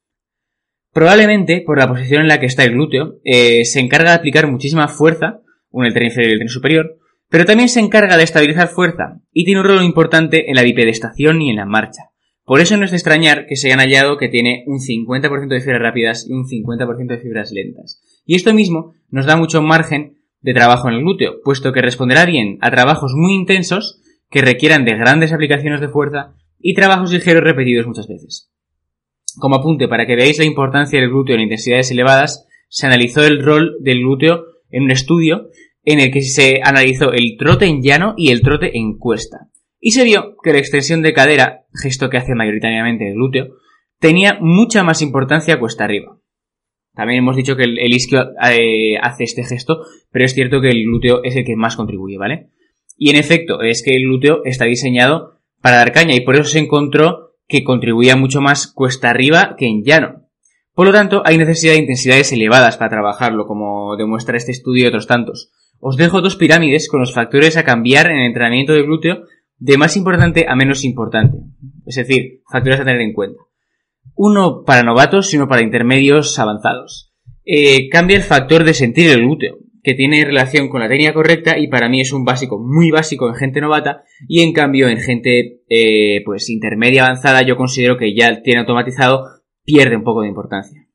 Probablemente, 0.94 1.64
por 1.66 1.78
la 1.78 1.90
posición 1.90 2.22
en 2.22 2.30
la 2.30 2.40
que 2.40 2.46
está 2.46 2.64
el 2.64 2.76
glúteo, 2.76 3.20
eh, 3.26 3.66
se 3.66 3.82
encarga 3.82 4.12
de 4.12 4.16
aplicar 4.16 4.50
muchísima 4.50 4.88
fuerza, 4.88 5.42
un 5.70 5.86
el 5.86 5.94
tren 5.94 6.06
inferior 6.06 6.30
y 6.30 6.34
el 6.36 6.40
tren 6.40 6.48
superior, 6.48 7.00
pero 7.36 7.44
también 7.44 7.68
se 7.68 7.82
encarga 7.82 8.16
de 8.16 8.24
estabilizar 8.24 8.70
fuerza 8.70 9.20
y 9.34 9.44
tiene 9.44 9.60
un 9.60 9.68
rol 9.68 9.84
importante 9.84 10.50
en 10.50 10.56
la 10.56 10.62
bipedestación 10.62 11.42
y 11.42 11.50
en 11.50 11.58
la 11.58 11.66
marcha. 11.66 12.04
Por 12.46 12.62
eso 12.62 12.78
no 12.78 12.86
es 12.86 12.92
de 12.92 12.96
extrañar 12.96 13.46
que 13.46 13.58
se 13.58 13.68
hayan 13.68 13.80
hallado 13.80 14.16
que 14.16 14.30
tiene 14.30 14.64
un 14.68 14.80
50% 14.80 15.50
de 15.50 15.60
fibras 15.60 15.82
rápidas 15.82 16.28
y 16.30 16.32
un 16.32 16.46
50% 16.46 17.08
de 17.08 17.18
fibras 17.18 17.52
lentas. 17.52 18.02
Y 18.26 18.36
esto 18.36 18.54
mismo 18.54 18.94
nos 19.10 19.26
da 19.26 19.36
mucho 19.36 19.62
margen 19.62 20.16
de 20.40 20.54
trabajo 20.54 20.88
en 20.88 20.94
el 20.94 21.02
glúteo, 21.02 21.42
puesto 21.44 21.74
que 21.74 21.82
responderá 21.82 22.26
bien 22.26 22.58
a 22.62 22.72
trabajos 22.72 23.12
muy 23.14 23.34
intensos 23.34 24.00
que 24.30 24.40
requieran 24.40 24.86
de 24.86 24.96
grandes 24.96 25.34
aplicaciones 25.34 25.82
de 25.82 25.90
fuerza 25.90 26.36
y 26.58 26.74
trabajos 26.74 27.12
ligeros 27.12 27.44
repetidos 27.44 27.86
muchas 27.86 28.08
veces. 28.08 28.50
Como 29.40 29.58
apunte 29.58 29.90
para 29.90 30.08
que 30.08 30.16
veáis 30.16 30.40
la 30.40 30.46
importancia 30.46 31.02
del 31.02 31.10
glúteo 31.10 31.36
en 31.36 31.42
intensidades 31.42 31.92
elevadas, 31.92 32.48
se 32.70 32.88
analizó 32.88 33.26
el 33.26 33.44
rol 33.44 33.76
del 33.82 34.00
glúteo 34.00 34.46
en 34.70 34.84
un 34.84 34.92
estudio 34.92 35.50
en 35.86 36.00
el 36.00 36.12
que 36.12 36.22
se 36.22 36.60
analizó 36.64 37.12
el 37.12 37.38
trote 37.38 37.66
en 37.66 37.82
llano 37.82 38.14
y 38.18 38.32
el 38.32 38.42
trote 38.42 38.72
en 38.78 38.98
cuesta. 38.98 39.50
Y 39.80 39.92
se 39.92 40.04
vio 40.04 40.36
que 40.44 40.52
la 40.52 40.60
extensión 40.60 41.02
de 41.02 41.14
cadera, 41.14 41.66
gesto 41.72 42.10
que 42.10 42.18
hace 42.18 42.34
mayoritariamente 42.34 43.08
el 43.08 43.14
glúteo, 43.14 43.56
tenía 44.00 44.38
mucha 44.42 44.84
más 44.84 45.02
importancia 45.02 45.60
cuesta 45.60 45.86
arriba. 45.86 46.18
También 46.96 47.20
hemos 47.20 47.36
dicho 47.36 47.56
que 47.56 47.64
el, 47.64 47.94
isquio 47.94 48.32
eh, 48.50 48.98
hace 49.02 49.26
este 49.26 49.44
gesto, 49.44 49.82
pero 50.12 50.26
es 50.26 50.34
cierto 50.34 50.62
que 50.62 50.70
el 50.70 50.84
glúteo 50.84 51.22
es 51.24 51.36
el 51.36 51.46
que 51.46 51.56
más 51.56 51.76
contribuye, 51.76 52.18
¿vale? 52.18 52.50
Y 52.98 53.10
en 53.10 53.18
efecto, 53.18 53.62
es 53.62 53.84
que 53.84 53.96
el 53.96 54.04
glúteo 54.04 54.42
está 54.46 54.66
diseñado 54.66 55.42
para 55.62 55.78
dar 55.78 55.92
caña 55.92 56.16
y 56.16 56.22
por 56.22 56.36
eso 56.36 56.46
se 56.46 56.60
encontró 56.60 57.36
que 57.48 57.64
contribuía 57.64 58.16
mucho 58.16 58.42
más 58.42 58.68
cuesta 58.68 59.10
arriba 59.10 59.56
que 59.58 59.68
en 59.68 59.84
llano. 59.84 60.30
Por 60.74 60.88
lo 60.88 60.94
tanto, 60.94 61.22
hay 61.26 61.38
necesidad 61.38 61.74
de 61.74 61.80
intensidades 61.80 62.32
elevadas 62.32 62.78
para 62.78 62.90
trabajarlo, 62.90 63.46
como 63.46 63.96
demuestra 63.98 64.38
este 64.38 64.52
estudio 64.52 64.84
y 64.84 64.88
otros 64.88 65.08
tantos. 65.08 65.52
Os 65.88 65.98
dejo 65.98 66.20
dos 66.20 66.36
pirámides 66.36 66.90
con 66.90 67.00
los 67.00 67.14
factores 67.14 67.58
a 67.58 67.64
cambiar 67.64 68.08
en 68.08 68.18
el 68.18 68.26
entrenamiento 68.26 68.74
del 68.74 68.88
glúteo 68.88 69.28
de 69.60 69.78
más 69.78 69.96
importante 69.96 70.48
a 70.50 70.56
menos 70.56 70.84
importante. 70.84 71.38
Es 71.86 71.98
decir, 71.98 72.42
factores 72.52 72.80
a 72.80 72.86
tener 72.86 73.02
en 73.02 73.14
cuenta. 73.14 73.44
Uno 74.16 74.64
para 74.66 74.82
novatos 74.82 75.32
y 75.32 75.38
uno 75.38 75.48
para 75.48 75.62
intermedios 75.62 76.40
avanzados. 76.40 77.14
Eh, 77.46 77.88
cambia 77.90 78.18
el 78.18 78.24
factor 78.24 78.64
de 78.64 78.74
sentir 78.74 79.12
el 79.12 79.20
glúteo 79.20 79.60
que 79.84 79.94
tiene 79.94 80.26
relación 80.26 80.70
con 80.70 80.82
la 80.82 80.88
técnica 80.88 81.14
correcta 81.14 81.60
y 81.60 81.68
para 81.68 81.88
mí 81.88 82.02
es 82.02 82.12
un 82.12 82.26
básico 82.26 82.58
muy 82.58 82.90
básico 82.90 83.30
en 83.30 83.36
gente 83.36 83.62
novata 83.62 84.06
y 84.28 84.42
en 84.42 84.54
cambio 84.54 84.88
en 84.88 84.98
gente 84.98 85.62
eh, 85.70 86.24
pues 86.26 86.50
intermedia 86.50 87.06
avanzada 87.06 87.44
yo 87.44 87.58
considero 87.58 87.96
que 87.96 88.16
ya 88.16 88.42
tiene 88.42 88.62
automatizado 88.62 89.24
pierde 89.64 89.98
un 89.98 90.04
poco 90.04 90.24
de 90.24 90.30
importancia. 90.30 90.88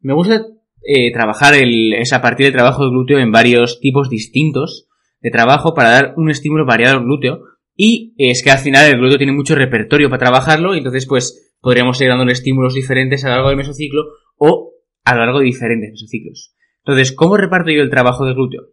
Me 0.00 0.12
gusta 0.12 0.48
eh, 0.86 1.12
trabajar 1.12 1.54
el, 1.54 1.94
esa 1.94 2.20
partir 2.20 2.46
del 2.46 2.54
trabajo 2.54 2.84
de 2.84 2.90
glúteo 2.90 3.18
en 3.18 3.32
varios 3.32 3.80
tipos 3.80 4.10
distintos 4.10 4.88
de 5.20 5.30
trabajo 5.30 5.74
para 5.74 5.90
dar 5.90 6.14
un 6.16 6.30
estímulo 6.30 6.66
variado 6.66 6.98
al 6.98 7.04
glúteo 7.04 7.40
y 7.76 8.14
es 8.18 8.42
que 8.42 8.50
al 8.50 8.58
final 8.58 8.86
el 8.86 8.98
glúteo 8.98 9.18
tiene 9.18 9.32
mucho 9.32 9.54
repertorio 9.54 10.08
para 10.08 10.20
trabajarlo 10.20 10.74
y 10.74 10.78
entonces 10.78 11.06
pues 11.06 11.54
podríamos 11.60 12.00
ir 12.00 12.08
dándole 12.08 12.32
estímulos 12.32 12.74
diferentes 12.74 13.24
a 13.24 13.28
lo 13.28 13.34
largo 13.34 13.48
del 13.48 13.56
mesociclo 13.56 14.02
o 14.36 14.74
a 15.04 15.14
lo 15.14 15.20
largo 15.20 15.38
de 15.40 15.46
diferentes 15.46 15.90
mesociclos. 15.90 16.54
Entonces, 16.84 17.12
¿cómo 17.12 17.36
reparto 17.36 17.70
yo 17.70 17.82
el 17.82 17.90
trabajo 17.90 18.26
del 18.26 18.34
glúteo? 18.34 18.68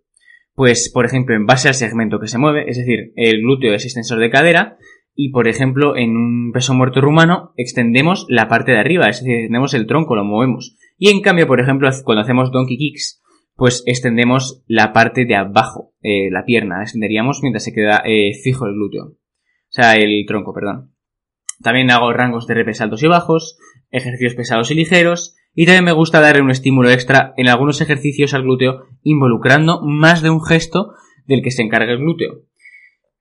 Pues, 0.54 0.92
por 0.94 1.06
ejemplo, 1.06 1.34
en 1.34 1.46
base 1.46 1.70
al 1.70 1.76
segmento 1.76 2.20
que 2.20 2.28
se 2.28 2.38
mueve, 2.38 2.70
es 2.70 2.78
decir, 2.78 3.14
el 3.16 3.42
glúteo 3.42 3.74
es 3.74 3.86
extensor 3.86 4.20
de 4.20 4.30
cadera, 4.30 4.78
y 5.16 5.32
por 5.32 5.48
ejemplo, 5.48 5.98
en 5.98 6.16
un 6.16 6.52
peso 6.54 6.74
muerto 6.74 7.02
rumano 7.02 7.54
extendemos 7.58 8.26
la 8.30 8.48
parte 8.48 8.72
de 8.72 8.80
arriba, 8.80 9.10
es 9.10 9.20
decir, 9.20 9.36
extendemos 9.36 9.74
el 9.74 9.88
tronco, 9.88 10.16
lo 10.16 10.24
movemos. 10.24 10.78
Y 10.98 11.10
en 11.10 11.22
cambio, 11.22 11.48
por 11.48 11.60
ejemplo, 11.60 11.90
cuando 12.04 12.22
hacemos 12.22 12.52
donkey 12.52 12.78
kicks, 12.78 13.22
pues 13.56 13.84
extendemos 13.86 14.64
la 14.68 14.94
parte 14.94 15.26
de 15.26 15.36
abajo, 15.36 15.94
eh, 16.02 16.32
la 16.32 16.46
pierna, 16.46 16.82
extenderíamos 16.82 17.40
mientras 17.42 17.64
se 17.64 17.74
queda 17.74 18.02
eh, 18.06 18.34
fijo 18.42 18.66
el 18.66 18.74
glúteo. 18.74 19.06
O 19.06 19.74
sea, 19.74 19.96
el 19.96 20.26
tronco, 20.26 20.54
perdón. 20.54 20.96
También 21.62 21.92
hago 21.92 22.12
rangos 22.12 22.48
de 22.48 22.56
repes 22.56 22.82
altos 22.82 23.04
y 23.04 23.08
bajos, 23.08 23.58
ejercicios 23.92 24.36
pesados 24.36 24.72
y 24.72 24.76
ligeros, 24.76 25.36
y 25.54 25.66
también 25.66 25.86
me 25.86 25.92
gusta 25.92 26.22
darle 26.22 26.42
un 26.42 26.52
estímulo 26.52 26.90
extra 26.90 27.34
en 27.38 27.50
algunos 27.50 27.82
ejercicios 27.82 28.34
al 28.34 28.44
glúteo 28.44 28.86
involucrando 29.04 29.82
más 29.84 30.22
de 30.22 30.30
un 30.30 30.44
gesto 30.44 30.94
del 31.26 31.42
que 31.42 31.52
se 31.52 31.62
encarga 31.62 31.92
el 31.92 32.00
glúteo. 32.00 32.44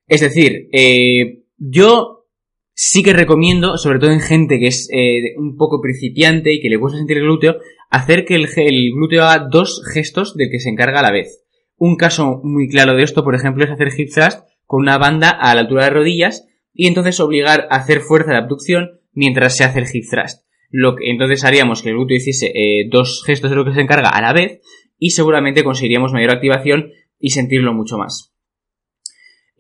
Es 0.07 0.21
decir, 0.21 0.69
eh, 0.73 1.40
yo 1.61 2.27
sí 2.75 3.05
que 3.05 3.13
recomiendo, 3.13 3.79
sobre 3.79 4.01
todo 4.01 4.11
en 4.11 4.21
gente 4.21 4.59
que 4.59 4.67
es 4.67 4.89
eh, 4.93 5.37
un 5.37 5.57
poco 5.57 5.81
principiante 5.81 6.53
y 6.53 6.61
que 6.61 6.69
le 6.69 6.77
gusta 6.77 6.99
sentir 6.99 7.19
el 7.19 7.25
glúteo, 7.25 7.59
hacer 7.91 8.25
que 8.25 8.35
el, 8.35 8.49
glúteo 8.95 9.23
haga 9.23 9.47
dos 9.49 9.83
gestos 9.93 10.35
del 10.35 10.51
que 10.51 10.59
se 10.59 10.71
encarga 10.71 10.99
a 10.99 11.05
la 11.05 11.13
vez. 11.13 11.45
Un 11.77 11.97
caso 11.97 12.41
muy 12.43 12.69
claro 12.69 12.97
de 12.97 13.05
esto, 13.05 13.23
por 13.23 13.37
ejemplo, 13.37 13.65
es 13.65 13.71
hacer 13.71 13.89
hip 13.97 14.11
thrust 14.13 14.41
con 14.67 14.81
una 14.81 14.99
banda 14.99 15.31
a 15.31 15.55
la 15.55 15.61
altura 15.61 15.85
de 15.85 15.91
rodillas 15.91 16.49
y 16.73 16.89
entonces 16.89 17.21
obligar 17.21 17.69
a 17.71 17.77
hacer 17.77 18.01
fuerza 18.01 18.33
de 18.33 18.39
abducción 18.39 19.01
mientras 19.13 19.57
se 19.57 19.65
hace 19.65 19.79
el 19.79 19.87
hip 19.93 20.05
thrust 20.11 20.43
lo 20.71 20.95
que 20.95 21.11
entonces 21.11 21.45
haríamos 21.45 21.83
que 21.83 21.91
el 21.91 21.97
glúteo 21.97 22.17
hiciese 22.17 22.53
eh, 22.55 22.89
dos 22.89 23.23
gestos 23.27 23.51
de 23.51 23.57
lo 23.57 23.65
que 23.65 23.75
se 23.75 23.81
encarga 23.81 24.09
a 24.09 24.23
la 24.23 24.33
vez 24.33 24.61
y 24.99 25.11
seguramente 25.11 25.65
conseguiríamos 25.65 26.13
mayor 26.13 26.31
activación 26.31 26.93
y 27.19 27.31
sentirlo 27.31 27.75
mucho 27.75 27.99
más. 27.99 28.30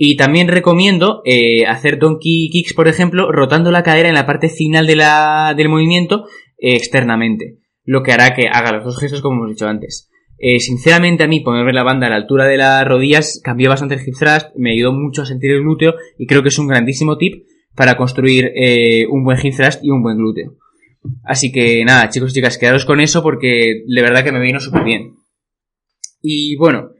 Y 0.02 0.16
también 0.16 0.48
recomiendo 0.48 1.20
eh, 1.26 1.66
hacer 1.66 1.98
donkey 1.98 2.48
kicks, 2.48 2.72
por 2.72 2.88
ejemplo, 2.88 3.30
rotando 3.30 3.70
la 3.70 3.82
cadera 3.82 4.08
en 4.08 4.14
la 4.14 4.24
parte 4.24 4.48
final 4.48 4.86
de 4.86 4.96
la, 4.96 5.52
del 5.54 5.68
movimiento 5.68 6.24
eh, 6.56 6.74
externamente, 6.74 7.58
lo 7.84 8.02
que 8.02 8.12
hará 8.12 8.34
que 8.34 8.48
haga 8.50 8.72
los 8.72 8.82
dos 8.82 8.98
gestos 8.98 9.20
como 9.20 9.36
hemos 9.36 9.50
dicho 9.50 9.68
antes. 9.68 10.08
sinceramente 10.58 11.24
a 11.24 11.26
mí 11.26 11.40
ponerme 11.40 11.74
la 11.74 11.82
banda 11.82 12.06
a 12.06 12.10
la 12.10 12.16
altura 12.16 12.46
de 12.46 12.56
las 12.56 12.88
rodillas 12.88 13.42
cambió 13.44 13.68
bastante 13.68 13.96
el 13.96 14.00
hip 14.00 14.14
thrust, 14.18 14.56
me 14.56 14.72
ayudó 14.72 14.94
mucho 14.94 15.20
a 15.20 15.26
sentir 15.26 15.50
el 15.50 15.60
glúteo 15.60 15.92
y 16.16 16.26
creo 16.26 16.42
que 16.42 16.48
es 16.48 16.58
un 16.58 16.68
grandísimo 16.68 17.18
tip 17.18 17.44
para 17.74 17.98
construir 17.98 18.54
un 19.10 19.22
buen 19.22 19.36
hip 19.42 19.54
thrust 19.54 19.84
y 19.84 19.90
un 19.90 20.02
buen 20.02 20.16
glúteo. 20.16 20.54
Así 21.24 21.52
que 21.52 21.84
nada, 21.84 22.08
chicos 22.08 22.30
y 22.30 22.36
chicas, 22.36 22.56
quedaros 22.56 22.86
con 22.86 23.00
eso 23.00 23.22
porque 23.22 23.84
de 23.86 24.02
verdad 24.02 24.24
que 24.24 24.32
me 24.32 24.40
vino 24.40 24.60
súper 24.60 24.82
bien. 24.82 25.16
Y 26.22 26.56
bueno, 26.56 26.92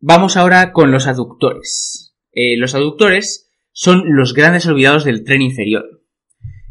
vamos 0.00 0.36
ahora 0.36 0.74
con 0.74 0.90
los 0.90 1.06
aductores. 1.06 2.05
Eh, 2.36 2.56
los 2.58 2.74
aductores 2.74 3.50
son 3.72 4.04
los 4.14 4.34
grandes 4.34 4.66
olvidados 4.66 5.04
del 5.04 5.24
tren 5.24 5.40
inferior. 5.40 6.02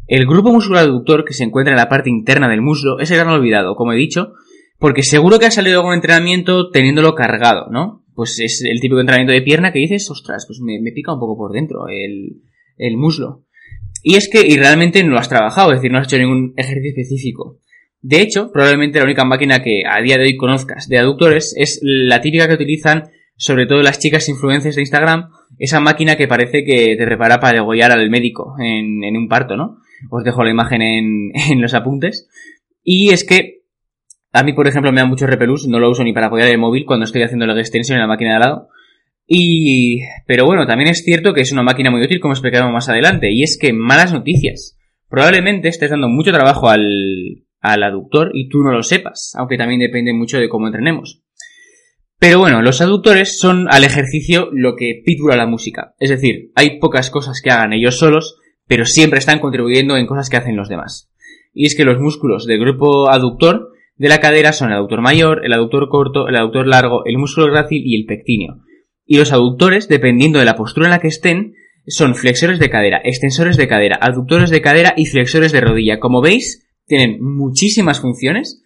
El 0.06 0.24
grupo 0.24 0.52
muscular 0.52 0.84
aductor 0.84 1.24
que 1.24 1.34
se 1.34 1.42
encuentra 1.42 1.74
en 1.74 1.78
la 1.78 1.88
parte 1.88 2.08
interna 2.08 2.48
del 2.48 2.62
muslo 2.62 3.00
es 3.00 3.10
el 3.10 3.18
gran 3.18 3.30
olvidado, 3.30 3.74
como 3.74 3.92
he 3.92 3.96
dicho, 3.96 4.34
porque 4.78 5.02
seguro 5.02 5.40
que 5.40 5.46
ha 5.46 5.50
salido 5.50 5.80
algún 5.80 5.94
entrenamiento 5.94 6.70
teniéndolo 6.70 7.16
cargado, 7.16 7.66
¿no? 7.70 8.04
Pues 8.14 8.38
es 8.38 8.62
el 8.62 8.80
típico 8.80 9.00
entrenamiento 9.00 9.32
de 9.32 9.42
pierna 9.42 9.72
que 9.72 9.80
dices, 9.80 10.08
ostras, 10.08 10.44
pues 10.46 10.60
me, 10.60 10.78
pica 10.92 11.12
un 11.12 11.18
poco 11.18 11.36
por 11.36 11.52
dentro 11.52 11.88
el, 11.88 12.42
el 12.76 12.96
muslo. 12.96 13.44
Y 14.04 14.14
es 14.14 14.28
que 14.28 14.46
y 14.46 14.56
realmente 14.56 15.02
no 15.02 15.10
lo 15.10 15.18
has 15.18 15.28
trabajado, 15.28 15.72
es 15.72 15.78
decir, 15.78 15.90
no 15.90 15.98
has 15.98 16.06
hecho 16.06 16.18
ningún 16.18 16.54
ejercicio 16.56 16.90
específico. 16.90 17.58
De 18.00 18.20
hecho, 18.20 18.52
probablemente 18.52 19.00
la 19.00 19.04
única 19.04 19.24
máquina 19.24 19.64
que 19.64 19.82
a 19.84 20.00
día 20.00 20.16
de 20.16 20.24
hoy 20.24 20.36
conozcas 20.36 20.88
de 20.88 20.98
aductores 20.98 21.54
es 21.56 21.80
la 21.82 22.20
típica 22.20 22.46
que 22.46 22.54
utilizan 22.54 23.10
sobre 23.36 23.66
todo 23.66 23.82
las 23.82 23.98
chicas 23.98 24.28
influencers 24.28 24.76
de 24.76 24.82
Instagram, 24.82 25.30
esa 25.58 25.80
máquina 25.80 26.16
que 26.16 26.28
parece 26.28 26.64
que 26.64 26.96
te 26.96 27.04
prepara 27.04 27.38
para 27.38 27.54
degollar 27.54 27.92
al 27.92 28.10
médico 28.10 28.54
en, 28.58 29.04
en 29.04 29.16
un 29.16 29.28
parto, 29.28 29.56
¿no? 29.56 29.78
Os 30.10 30.24
dejo 30.24 30.44
la 30.44 30.50
imagen 30.50 30.82
en, 30.82 31.32
los 31.60 31.74
apuntes. 31.74 32.28
Y 32.82 33.10
es 33.10 33.24
que 33.24 33.62
a 34.32 34.42
mí, 34.42 34.52
por 34.52 34.66
ejemplo, 34.66 34.92
me 34.92 35.00
da 35.00 35.06
mucho 35.06 35.26
repelús, 35.26 35.66
no 35.66 35.78
lo 35.78 35.90
uso 35.90 36.04
ni 36.04 36.12
para 36.12 36.26
apoyar 36.26 36.48
el 36.48 36.58
móvil 36.58 36.84
cuando 36.84 37.04
estoy 37.04 37.22
haciendo 37.22 37.46
la 37.46 37.58
extensión 37.58 37.96
en 37.96 38.02
la 38.02 38.08
máquina 38.08 38.30
de 38.30 38.36
al 38.36 38.42
lado. 38.42 38.68
Y... 39.26 40.00
Pero 40.26 40.44
bueno, 40.46 40.66
también 40.66 40.90
es 40.90 41.02
cierto 41.04 41.34
que 41.34 41.40
es 41.40 41.52
una 41.52 41.62
máquina 41.62 41.90
muy 41.90 42.02
útil, 42.02 42.20
como 42.20 42.34
explicaremos 42.34 42.72
más 42.72 42.88
adelante, 42.88 43.32
y 43.32 43.42
es 43.42 43.58
que 43.60 43.72
malas 43.72 44.12
noticias. 44.12 44.78
Probablemente 45.08 45.68
estés 45.68 45.90
dando 45.90 46.08
mucho 46.08 46.32
trabajo 46.32 46.68
al, 46.68 47.44
al 47.60 47.82
aductor 47.82 48.30
y 48.34 48.48
tú 48.48 48.62
no 48.62 48.72
lo 48.72 48.82
sepas, 48.82 49.32
aunque 49.36 49.56
también 49.56 49.80
depende 49.80 50.12
mucho 50.12 50.38
de 50.38 50.48
cómo 50.48 50.66
entrenemos. 50.66 51.22
Pero 52.18 52.38
bueno, 52.38 52.62
los 52.62 52.80
aductores 52.80 53.38
son 53.38 53.66
al 53.70 53.84
ejercicio 53.84 54.48
lo 54.52 54.74
que 54.74 55.02
Pitbull 55.04 55.32
a 55.32 55.36
la 55.36 55.46
música. 55.46 55.94
Es 56.00 56.10
decir, 56.10 56.50
hay 56.54 56.78
pocas 56.78 57.10
cosas 57.10 57.42
que 57.42 57.50
hagan 57.50 57.72
ellos 57.72 57.98
solos, 57.98 58.36
pero 58.66 58.86
siempre 58.86 59.18
están 59.18 59.38
contribuyendo 59.38 59.96
en 59.96 60.06
cosas 60.06 60.30
que 60.30 60.38
hacen 60.38 60.56
los 60.56 60.68
demás. 60.68 61.10
Y 61.52 61.66
es 61.66 61.74
que 61.74 61.84
los 61.84 62.00
músculos 62.00 62.46
del 62.46 62.60
grupo 62.60 63.10
aductor 63.10 63.70
de 63.96 64.08
la 64.08 64.20
cadera 64.20 64.52
son 64.52 64.68
el 64.68 64.76
aductor 64.76 65.00
mayor, 65.00 65.44
el 65.44 65.52
aductor 65.52 65.88
corto, 65.88 66.28
el 66.28 66.36
aductor 66.36 66.66
largo, 66.66 67.04
el 67.04 67.18
músculo 67.18 67.46
grácil 67.46 67.82
y 67.84 68.00
el 68.00 68.06
pectíneo. 68.06 68.58
Y 69.06 69.18
los 69.18 69.32
aductores, 69.32 69.88
dependiendo 69.88 70.38
de 70.38 70.44
la 70.44 70.56
postura 70.56 70.86
en 70.86 70.90
la 70.92 70.98
que 70.98 71.08
estén, 71.08 71.54
son 71.86 72.14
flexores 72.14 72.58
de 72.58 72.70
cadera, 72.70 73.00
extensores 73.04 73.56
de 73.56 73.68
cadera, 73.68 73.98
aductores 74.00 74.50
de 74.50 74.60
cadera 74.60 74.94
y 74.96 75.06
flexores 75.06 75.52
de 75.52 75.60
rodilla. 75.60 76.00
Como 76.00 76.20
veis, 76.20 76.66
tienen 76.86 77.18
muchísimas 77.22 78.00
funciones, 78.00 78.62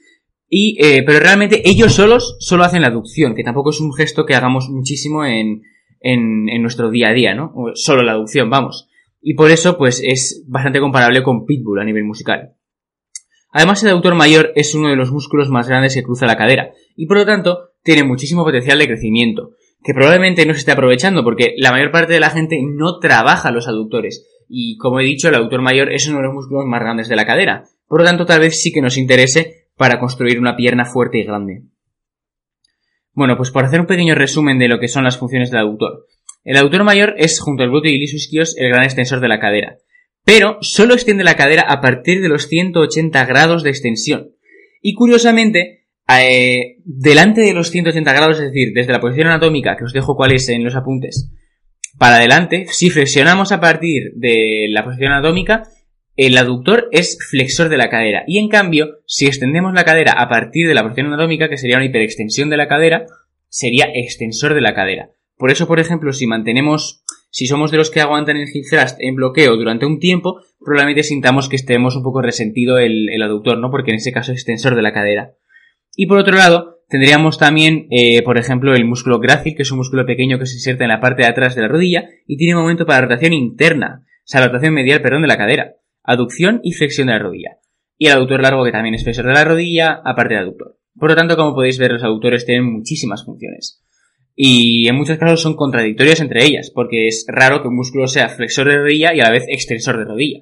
y, 0.53 0.77
eh, 0.85 1.05
pero 1.07 1.21
realmente 1.21 1.63
ellos 1.65 1.95
solos 1.95 2.37
solo 2.41 2.65
hacen 2.65 2.83
la 2.83 2.89
aducción, 2.89 3.37
que 3.37 3.45
tampoco 3.45 3.71
es 3.71 3.81
un 3.81 3.95
gesto 3.95 4.27
que 4.27 4.35
hagamos 4.35 4.69
muchísimo 4.69 5.25
en, 5.25 5.63
en, 6.01 6.49
en 6.49 6.61
nuestro 6.61 6.91
día 6.91 7.11
a 7.11 7.13
día, 7.13 7.35
¿no? 7.35 7.55
Solo 7.75 8.03
la 8.03 8.13
aducción, 8.13 8.51
vamos. 8.51 8.89
Y 9.23 9.35
por 9.35 9.53
eso, 9.53 9.79
pues, 9.79 10.03
es 10.05 10.45
bastante 10.49 10.81
comparable 10.81 11.23
con 11.23 11.47
Pitbull 11.47 11.79
a 11.79 11.85
nivel 11.85 12.03
musical. 12.03 12.57
Además, 13.53 13.83
el 13.85 13.91
aductor 13.91 14.17
mayor 14.17 14.53
es 14.57 14.75
uno 14.75 14.89
de 14.89 14.97
los 14.97 15.13
músculos 15.13 15.51
más 15.51 15.69
grandes 15.69 15.95
que 15.95 16.03
cruza 16.03 16.27
la 16.27 16.37
cadera, 16.37 16.73
y 16.97 17.07
por 17.07 17.19
lo 17.19 17.27
tanto, 17.27 17.71
tiene 17.85 18.03
muchísimo 18.03 18.43
potencial 18.43 18.79
de 18.81 18.89
crecimiento, 18.89 19.51
que 19.85 19.95
probablemente 19.95 20.45
no 20.47 20.53
se 20.53 20.61
esté 20.61 20.73
aprovechando 20.73 21.23
porque 21.23 21.55
la 21.59 21.71
mayor 21.71 21.93
parte 21.93 22.13
de 22.13 22.21
la 22.21 22.31
gente 22.31 22.61
no 22.63 22.99
trabaja 22.99 23.53
los 23.53 23.69
aductores, 23.69 24.27
y 24.49 24.77
como 24.79 24.99
he 24.99 25.05
dicho, 25.05 25.29
el 25.29 25.37
aductor 25.37 25.63
mayor 25.63 25.93
es 25.93 26.09
uno 26.09 26.19
de 26.19 26.25
los 26.25 26.35
músculos 26.35 26.65
más 26.67 26.81
grandes 26.81 27.09
de 27.09 27.17
la 27.17 27.27
cadera, 27.27 27.65
por 27.89 28.01
lo 28.01 28.07
tanto, 28.07 28.25
tal 28.25 28.41
vez 28.41 28.63
sí 28.63 28.71
que 28.71 28.83
nos 28.83 28.97
interese 28.97 29.60
para 29.81 29.99
construir 29.99 30.39
una 30.39 30.57
pierna 30.57 30.85
fuerte 30.85 31.21
y 31.21 31.25
grande. 31.25 31.63
Bueno, 33.15 33.39
pues 33.39 33.51
por 33.51 33.65
hacer 33.65 33.81
un 33.81 33.87
pequeño 33.87 34.15
resumen 34.15 34.59
de 34.59 34.69
lo 34.69 34.79
que 34.79 34.89
son 34.89 35.05
las 35.05 35.17
funciones 35.17 35.51
del 35.51 35.61
aductor. 35.61 36.05
El 36.45 36.59
aductor 36.59 36.85
mayor 36.85 37.15
es, 37.17 37.41
junto 37.41 37.63
al 37.63 37.71
glúteo 37.71 37.91
y 37.91 37.95
el 37.95 38.03
isquios, 38.03 38.55
el 38.59 38.69
gran 38.69 38.85
extensor 38.85 39.21
de 39.21 39.29
la 39.29 39.41
cadera 39.41 39.79
pero 40.25 40.59
solo 40.61 40.95
extiende 40.95 41.25
la 41.25 41.37
cadera 41.37 41.63
a 41.63 41.81
partir 41.81 42.21
de 42.21 42.29
los 42.29 42.47
180 42.49 43.25
grados 43.25 43.63
de 43.63 43.71
extensión. 43.71 44.31
Y 44.83 44.95
curiosamente, 44.95 45.87
eh, 46.09 46.77
delante 46.85 47.41
de 47.41 47.55
los 47.55 47.71
180 47.71 48.13
grados, 48.13 48.39
es 48.39 48.53
decir, 48.53 48.73
desde 48.75 48.93
la 48.93 49.01
posición 49.01 49.29
anatómica, 49.29 49.77
que 49.77 49.85
os 49.85 49.93
dejo 49.93 50.17
cuál 50.17 50.33
es 50.33 50.49
en 50.49 50.65
los 50.65 50.77
apuntes, 50.77 51.33
para 51.99 52.17
adelante, 52.17 52.67
si 52.71 52.91
flexionamos 52.91 53.53
a 53.53 53.61
partir 53.61 54.13
de 54.15 54.67
la 54.71 54.85
posición 54.85 55.13
anatómica, 55.13 55.65
el 56.17 56.37
aductor 56.37 56.89
es 56.93 57.19
flexor 57.31 57.69
de 57.69 57.79
la 57.79 57.89
cadera. 57.89 58.25
Y 58.27 58.39
en 58.39 58.49
cambio, 58.49 58.99
si 59.07 59.27
extendemos 59.27 59.73
la 59.73 59.85
cadera 59.85 60.13
a 60.13 60.29
partir 60.29 60.69
de 60.69 60.75
la 60.75 60.83
posición 60.83 61.07
anatómica, 61.07 61.49
que 61.49 61.57
sería 61.57 61.77
una 61.77 61.87
hiperextensión 61.87 62.51
de 62.51 62.57
la 62.57 62.69
cadera, 62.69 63.07
sería 63.49 63.87
extensor 63.95 64.55
de 64.55 64.61
la 64.61 64.75
cadera. 64.75 65.11
Por 65.37 65.51
eso, 65.51 65.67
por 65.67 65.81
ejemplo, 65.81 66.13
si 66.13 66.27
mantenemos 66.27 67.05
si 67.31 67.47
somos 67.47 67.71
de 67.71 67.77
los 67.77 67.91
que 67.91 68.01
aguantan 68.01 68.37
el 68.37 68.49
hip 68.53 68.65
thrust 68.69 68.97
en 68.99 69.15
bloqueo 69.15 69.57
durante 69.57 69.87
un 69.87 70.01
tiempo, 70.01 70.41
probablemente 70.59 71.05
sintamos 71.05 71.49
que 71.49 71.57
estemos 71.57 71.95
un 71.95 72.03
poco 72.03 72.23
resentido 72.23 72.79
el, 72.79 73.23
aductor, 73.23 73.57
¿no? 73.59 73.71
Porque 73.71 73.93
en 73.93 73.99
ese 73.99 74.13
caso 74.13 74.33
es 74.33 74.39
extensor 74.39 74.75
de 74.75 74.83
la 74.83 74.93
cadera. 74.93 75.35
Y 75.95 76.07
por 76.07 76.19
otro 76.19 76.37
lado, 76.37 76.81
tendríamos 76.89 77.39
también, 77.39 77.87
eh, 77.91 78.23
por 78.23 78.37
ejemplo, 78.37 78.75
el 78.75 78.85
músculo 78.85 79.21
grácil, 79.21 79.55
que 79.55 79.63
es 79.63 79.71
un 79.71 79.79
músculo 79.79 80.07
pequeño 80.07 80.39
que 80.39 80.47
se 80.47 80.57
inserta 80.57 80.85
en 80.85 80.91
la 80.91 81.01
parte 81.01 81.23
de 81.23 81.29
atrás 81.29 81.55
de 81.55 81.63
la 81.63 81.69
rodilla 81.69 82.09
y 82.27 82.37
tiene 82.37 82.59
momento 82.59 82.85
para 82.85 83.03
rotación 83.03 83.33
interna, 83.33 84.05
o 84.05 84.23
sea, 84.25 84.45
rotación 84.45 84.75
medial, 84.75 85.01
perdón, 85.01 85.23
de 85.23 85.29
la 85.29 85.39
cadera, 85.39 85.77
aducción 86.03 86.61
y 86.63 86.73
flexión 86.73 87.07
de 87.07 87.15
la 87.15 87.19
rodilla. 87.19 87.59
Y 87.99 88.07
el 88.07 88.13
aductor 88.13 88.41
largo, 88.43 88.65
que 88.65 88.73
también 88.73 88.95
es 88.95 89.05
flexor 89.05 89.27
de 89.27 89.35
la 89.35 89.45
rodilla, 89.45 90.01
aparte 90.05 90.35
del 90.35 90.45
aductor. 90.45 90.79
Por 90.99 91.11
lo 91.11 91.17
tanto, 91.17 91.37
como 91.37 91.55
podéis 91.55 91.79
ver, 91.79 91.93
los 91.93 92.03
aductores 92.03 92.47
tienen 92.47 92.73
muchísimas 92.73 93.25
funciones 93.25 93.83
y 94.43 94.89
en 94.89 94.97
muchos 94.97 95.19
casos 95.19 95.43
son 95.43 95.55
contradictorias 95.55 96.19
entre 96.21 96.43
ellas, 96.45 96.71
porque 96.75 97.09
es 97.09 97.27
raro 97.29 97.61
que 97.61 97.69
un 97.69 97.77
músculo 97.77 98.07
sea 98.07 98.31
flexor 98.31 98.69
de 98.69 98.79
rodilla 98.79 99.15
y 99.15 99.21
a 99.21 99.25
la 99.25 99.31
vez 99.31 99.45
extensor 99.49 99.99
de 99.99 100.07
rodilla. 100.07 100.41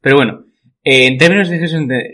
Pero 0.00 0.14
bueno, 0.14 0.44
en 0.84 1.18
términos 1.18 1.48
de, 1.48 1.58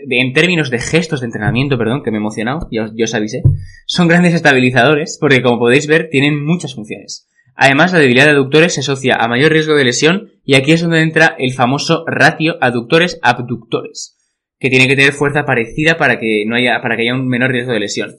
en 0.09 0.33
términos 0.33 0.71
de 0.71 0.79
gestos 0.79 1.19
de 1.19 1.27
entrenamiento, 1.27 1.77
perdón, 1.77 2.01
que 2.01 2.09
me 2.09 2.17
he 2.17 2.21
emocionado, 2.21 2.67
ya 2.71 2.85
os, 2.85 2.91
os 2.99 3.13
avisé, 3.13 3.43
son 3.85 4.07
grandes 4.07 4.33
estabilizadores 4.33 5.19
porque 5.21 5.43
como 5.43 5.59
podéis 5.59 5.85
ver 5.85 6.09
tienen 6.09 6.43
muchas 6.43 6.73
funciones. 6.73 7.29
Además, 7.55 7.93
la 7.93 7.99
debilidad 7.99 8.25
de 8.25 8.31
aductores 8.31 8.73
se 8.73 8.79
asocia 8.79 9.17
a 9.17 9.27
mayor 9.27 9.51
riesgo 9.51 9.75
de 9.75 9.83
lesión 9.83 10.31
y 10.43 10.55
aquí 10.55 10.73
es 10.73 10.81
donde 10.81 11.01
entra 11.01 11.35
el 11.37 11.53
famoso 11.53 12.03
ratio 12.05 12.55
aductores-abductores, 12.61 14.17
que 14.59 14.69
tiene 14.69 14.87
que 14.87 14.95
tener 14.95 15.13
fuerza 15.13 15.45
parecida 15.45 15.97
para 15.97 16.19
que 16.19 16.43
no 16.45 16.55
haya, 16.55 16.81
para 16.81 16.95
que 16.95 17.03
haya 17.03 17.15
un 17.15 17.27
menor 17.27 17.51
riesgo 17.51 17.73
de 17.73 17.79
lesión. 17.79 18.15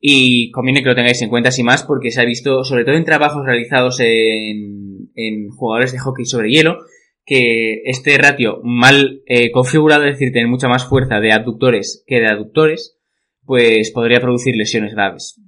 Y 0.00 0.52
conviene 0.52 0.82
que 0.82 0.88
lo 0.88 0.94
tengáis 0.94 1.20
en 1.22 1.28
cuenta 1.28 1.48
así 1.48 1.64
más 1.64 1.82
porque 1.82 2.12
se 2.12 2.20
ha 2.20 2.24
visto, 2.24 2.62
sobre 2.62 2.84
todo 2.84 2.94
en 2.94 3.04
trabajos 3.04 3.44
realizados 3.44 3.98
en, 4.00 5.10
en 5.14 5.48
jugadores 5.50 5.92
de 5.92 5.98
hockey 5.98 6.24
sobre 6.24 6.50
hielo, 6.50 6.78
que 7.28 7.82
este 7.84 8.16
ratio 8.16 8.60
mal 8.62 9.22
eh, 9.26 9.50
configurado, 9.50 10.04
es 10.04 10.12
decir, 10.12 10.32
tener 10.32 10.48
mucha 10.48 10.68
más 10.68 10.86
fuerza 10.86 11.20
de 11.20 11.32
abductores 11.32 12.04
que 12.06 12.20
de 12.20 12.28
aductores, 12.28 12.96
pues 13.44 13.90
podría 13.90 14.20
producir 14.20 14.56
lesiones 14.56 14.94
graves. 14.94 15.40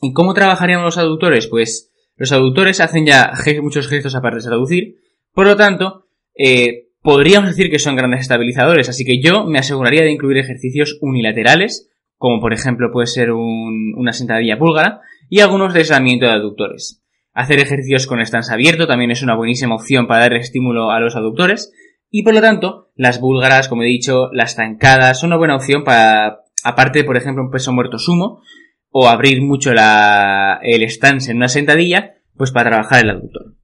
¿Y 0.00 0.12
cómo 0.12 0.34
trabajaríamos 0.34 0.84
los 0.84 0.98
aductores? 0.98 1.48
Pues 1.48 1.92
los 2.16 2.30
aductores 2.30 2.80
hacen 2.80 3.06
ya 3.06 3.32
muchos 3.62 3.88
gestos 3.88 4.14
aparte 4.14 4.38
de 4.38 4.46
traducir, 4.46 4.94
por 5.38 5.46
lo 5.46 5.54
tanto, 5.54 6.08
eh, 6.34 6.88
podríamos 7.00 7.50
decir 7.50 7.70
que 7.70 7.78
son 7.78 7.94
grandes 7.94 8.22
estabilizadores, 8.22 8.88
así 8.88 9.04
que 9.04 9.22
yo 9.22 9.44
me 9.44 9.60
aseguraría 9.60 10.02
de 10.02 10.10
incluir 10.10 10.38
ejercicios 10.38 10.98
unilaterales 11.00 11.92
como 12.16 12.40
por 12.40 12.52
ejemplo 12.52 12.90
puede 12.92 13.06
ser 13.06 13.30
una 13.30 14.12
sentadilla 14.12 14.56
búlgara, 14.56 15.02
y 15.30 15.38
algunos 15.38 15.72
de 15.72 15.84
de 15.84 16.26
aductores. 16.28 17.04
Hacer 17.32 17.60
ejercicios 17.60 18.08
con 18.08 18.18
stance 18.26 18.52
abierto 18.52 18.88
también 18.88 19.12
es 19.12 19.22
una 19.22 19.36
buenísima 19.36 19.76
opción 19.76 20.08
para 20.08 20.22
dar 20.22 20.34
estímulo 20.34 20.90
a 20.90 20.98
los 20.98 21.14
aductores, 21.14 21.72
y 22.10 22.24
por 22.24 22.34
lo 22.34 22.40
tanto, 22.40 22.90
las 22.96 23.20
búlgaras, 23.20 23.68
como 23.68 23.84
he 23.84 23.86
dicho, 23.86 24.30
las 24.32 24.56
zancadas 24.56 25.20
son 25.20 25.28
una 25.28 25.36
buena 25.36 25.54
opción 25.54 25.84
para, 25.84 26.40
aparte, 26.64 27.04
por 27.04 27.16
ejemplo, 27.16 27.44
un 27.44 27.52
peso 27.52 27.72
muerto 27.72 27.98
sumo, 28.00 28.42
o 28.90 29.06
abrir 29.06 29.40
mucho 29.40 29.70
el 29.70 30.90
stance 30.90 31.30
en 31.30 31.36
una 31.36 31.46
sentadilla, 31.46 32.16
pues 32.36 32.50
para 32.50 32.70
trabajar 32.70 33.04
el 33.04 33.10
aductor. 33.10 33.57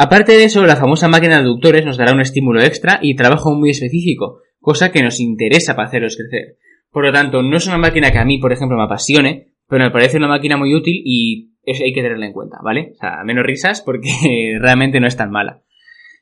Aparte 0.00 0.30
de 0.30 0.44
eso, 0.44 0.64
la 0.64 0.76
famosa 0.76 1.08
máquina 1.08 1.34
de 1.34 1.40
aductores 1.40 1.84
nos 1.84 1.96
dará 1.96 2.12
un 2.12 2.20
estímulo 2.20 2.62
extra 2.62 3.00
y 3.02 3.16
trabajo 3.16 3.52
muy 3.56 3.70
específico, 3.70 4.42
cosa 4.60 4.92
que 4.92 5.02
nos 5.02 5.18
interesa 5.18 5.74
para 5.74 5.88
hacerlos 5.88 6.16
crecer. 6.16 6.56
Por 6.92 7.04
lo 7.04 7.12
tanto, 7.12 7.42
no 7.42 7.56
es 7.56 7.66
una 7.66 7.78
máquina 7.78 8.12
que 8.12 8.18
a 8.18 8.24
mí, 8.24 8.38
por 8.38 8.52
ejemplo, 8.52 8.76
me 8.76 8.84
apasione, 8.84 9.54
pero 9.66 9.82
me 9.82 9.90
parece 9.90 10.18
una 10.18 10.28
máquina 10.28 10.56
muy 10.56 10.72
útil 10.72 11.02
y 11.04 11.50
eso 11.64 11.82
hay 11.82 11.92
que 11.92 12.02
tenerla 12.02 12.26
en 12.26 12.32
cuenta, 12.32 12.58
¿vale? 12.62 12.92
O 12.92 12.94
sea, 12.94 13.24
menos 13.24 13.44
risas 13.44 13.80
porque 13.80 14.08
realmente 14.60 15.00
no 15.00 15.08
es 15.08 15.16
tan 15.16 15.32
mala. 15.32 15.64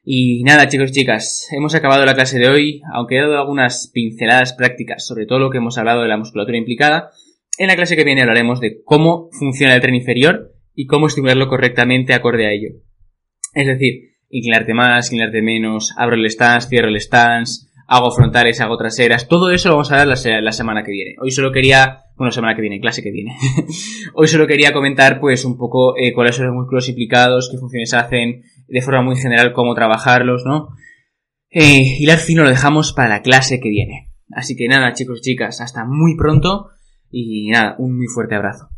Y 0.03 0.43
nada, 0.45 0.69
chicos 0.69 0.89
y 0.93 1.01
chicas, 1.01 1.47
hemos 1.55 1.75
acabado 1.75 2.07
la 2.07 2.15
clase 2.15 2.39
de 2.39 2.49
hoy, 2.49 2.81
aunque 2.95 3.19
he 3.19 3.21
dado 3.21 3.39
algunas 3.39 3.91
pinceladas 3.93 4.55
prácticas 4.55 5.07
sobre 5.07 5.27
todo 5.27 5.39
lo 5.39 5.51
que 5.51 5.59
hemos 5.59 5.77
hablado 5.77 6.01
de 6.01 6.09
la 6.09 6.17
musculatura 6.17 6.57
implicada. 6.57 7.11
En 7.59 7.67
la 7.67 7.77
clase 7.77 7.95
que 7.95 8.05
viene 8.05 8.23
hablaremos 8.23 8.59
de 8.59 8.81
cómo 8.85 9.29
funciona 9.39 9.75
el 9.75 9.83
tren 9.83 9.97
inferior 9.97 10.55
y 10.75 10.87
cómo 10.87 11.09
estimularlo 11.09 11.49
correctamente 11.49 12.15
acorde 12.15 12.47
a 12.47 12.53
ello. 12.53 12.86
Es 13.57 13.67
decir, 13.67 14.11
inclinarte 14.29 14.75
más, 14.75 15.07
inclinarte 15.07 15.41
menos, 15.41 15.95
abro 15.97 16.15
el 16.15 16.31
stance, 16.31 16.69
cierro 16.69 16.89
el 16.89 17.01
stance, 17.01 17.69
hago 17.89 18.11
frontales, 18.11 18.61
hago 18.61 18.77
traseras, 18.77 19.29
todo 19.29 19.51
eso 19.51 19.71
lo 19.71 19.77
vamos 19.77 19.91
a 19.93 20.05
ver 20.05 20.09
la, 20.09 20.53
semana 20.53 20.85
que 20.85 20.93
viene. 20.93 21.15
Hoy 21.19 21.31
solo 21.31 21.51
quería, 21.51 22.05
bueno, 22.17 22.31
semana 22.33 22.55
que 22.55 22.61
viene, 22.61 22.81
clase 22.81 23.03
que 23.03 23.11
viene. 23.11 23.35
Hoy 24.15 24.29
solo 24.29 24.47
quería 24.47 24.75
comentar 24.75 25.21
pues 25.21 25.47
un 25.47 25.57
poco 25.57 25.97
eh, 25.97 26.13
cuáles 26.13 26.37
son 26.37 26.49
los 26.49 26.55
músculos 26.55 26.87
implicados, 26.91 27.49
qué 27.51 27.57
funciones 27.57 27.95
hacen, 27.95 28.43
de 28.69 28.83
forma 28.83 29.01
muy 29.01 29.17
general 29.17 29.55
cómo 29.55 29.75
trabajarlos, 29.75 30.43
¿no? 30.45 30.69
Eh, 31.49 31.97
hilar 31.99 32.19
fino 32.19 32.43
lo 32.43 32.51
dejamos 32.51 32.93
para 32.93 33.09
la 33.09 33.23
clase 33.23 33.59
que 33.59 33.71
viene. 33.71 34.13
Así 34.33 34.55
que 34.55 34.69
nada, 34.69 34.93
chicos 34.93 35.21
y 35.21 35.31
chicas, 35.31 35.63
hasta 35.63 35.87
muy 35.87 36.15
pronto 36.15 36.69
y 37.11 37.49
nada, 37.49 37.75
un 37.79 37.97
muy 37.97 38.07
fuerte 38.07 38.35
abrazo. 38.35 38.69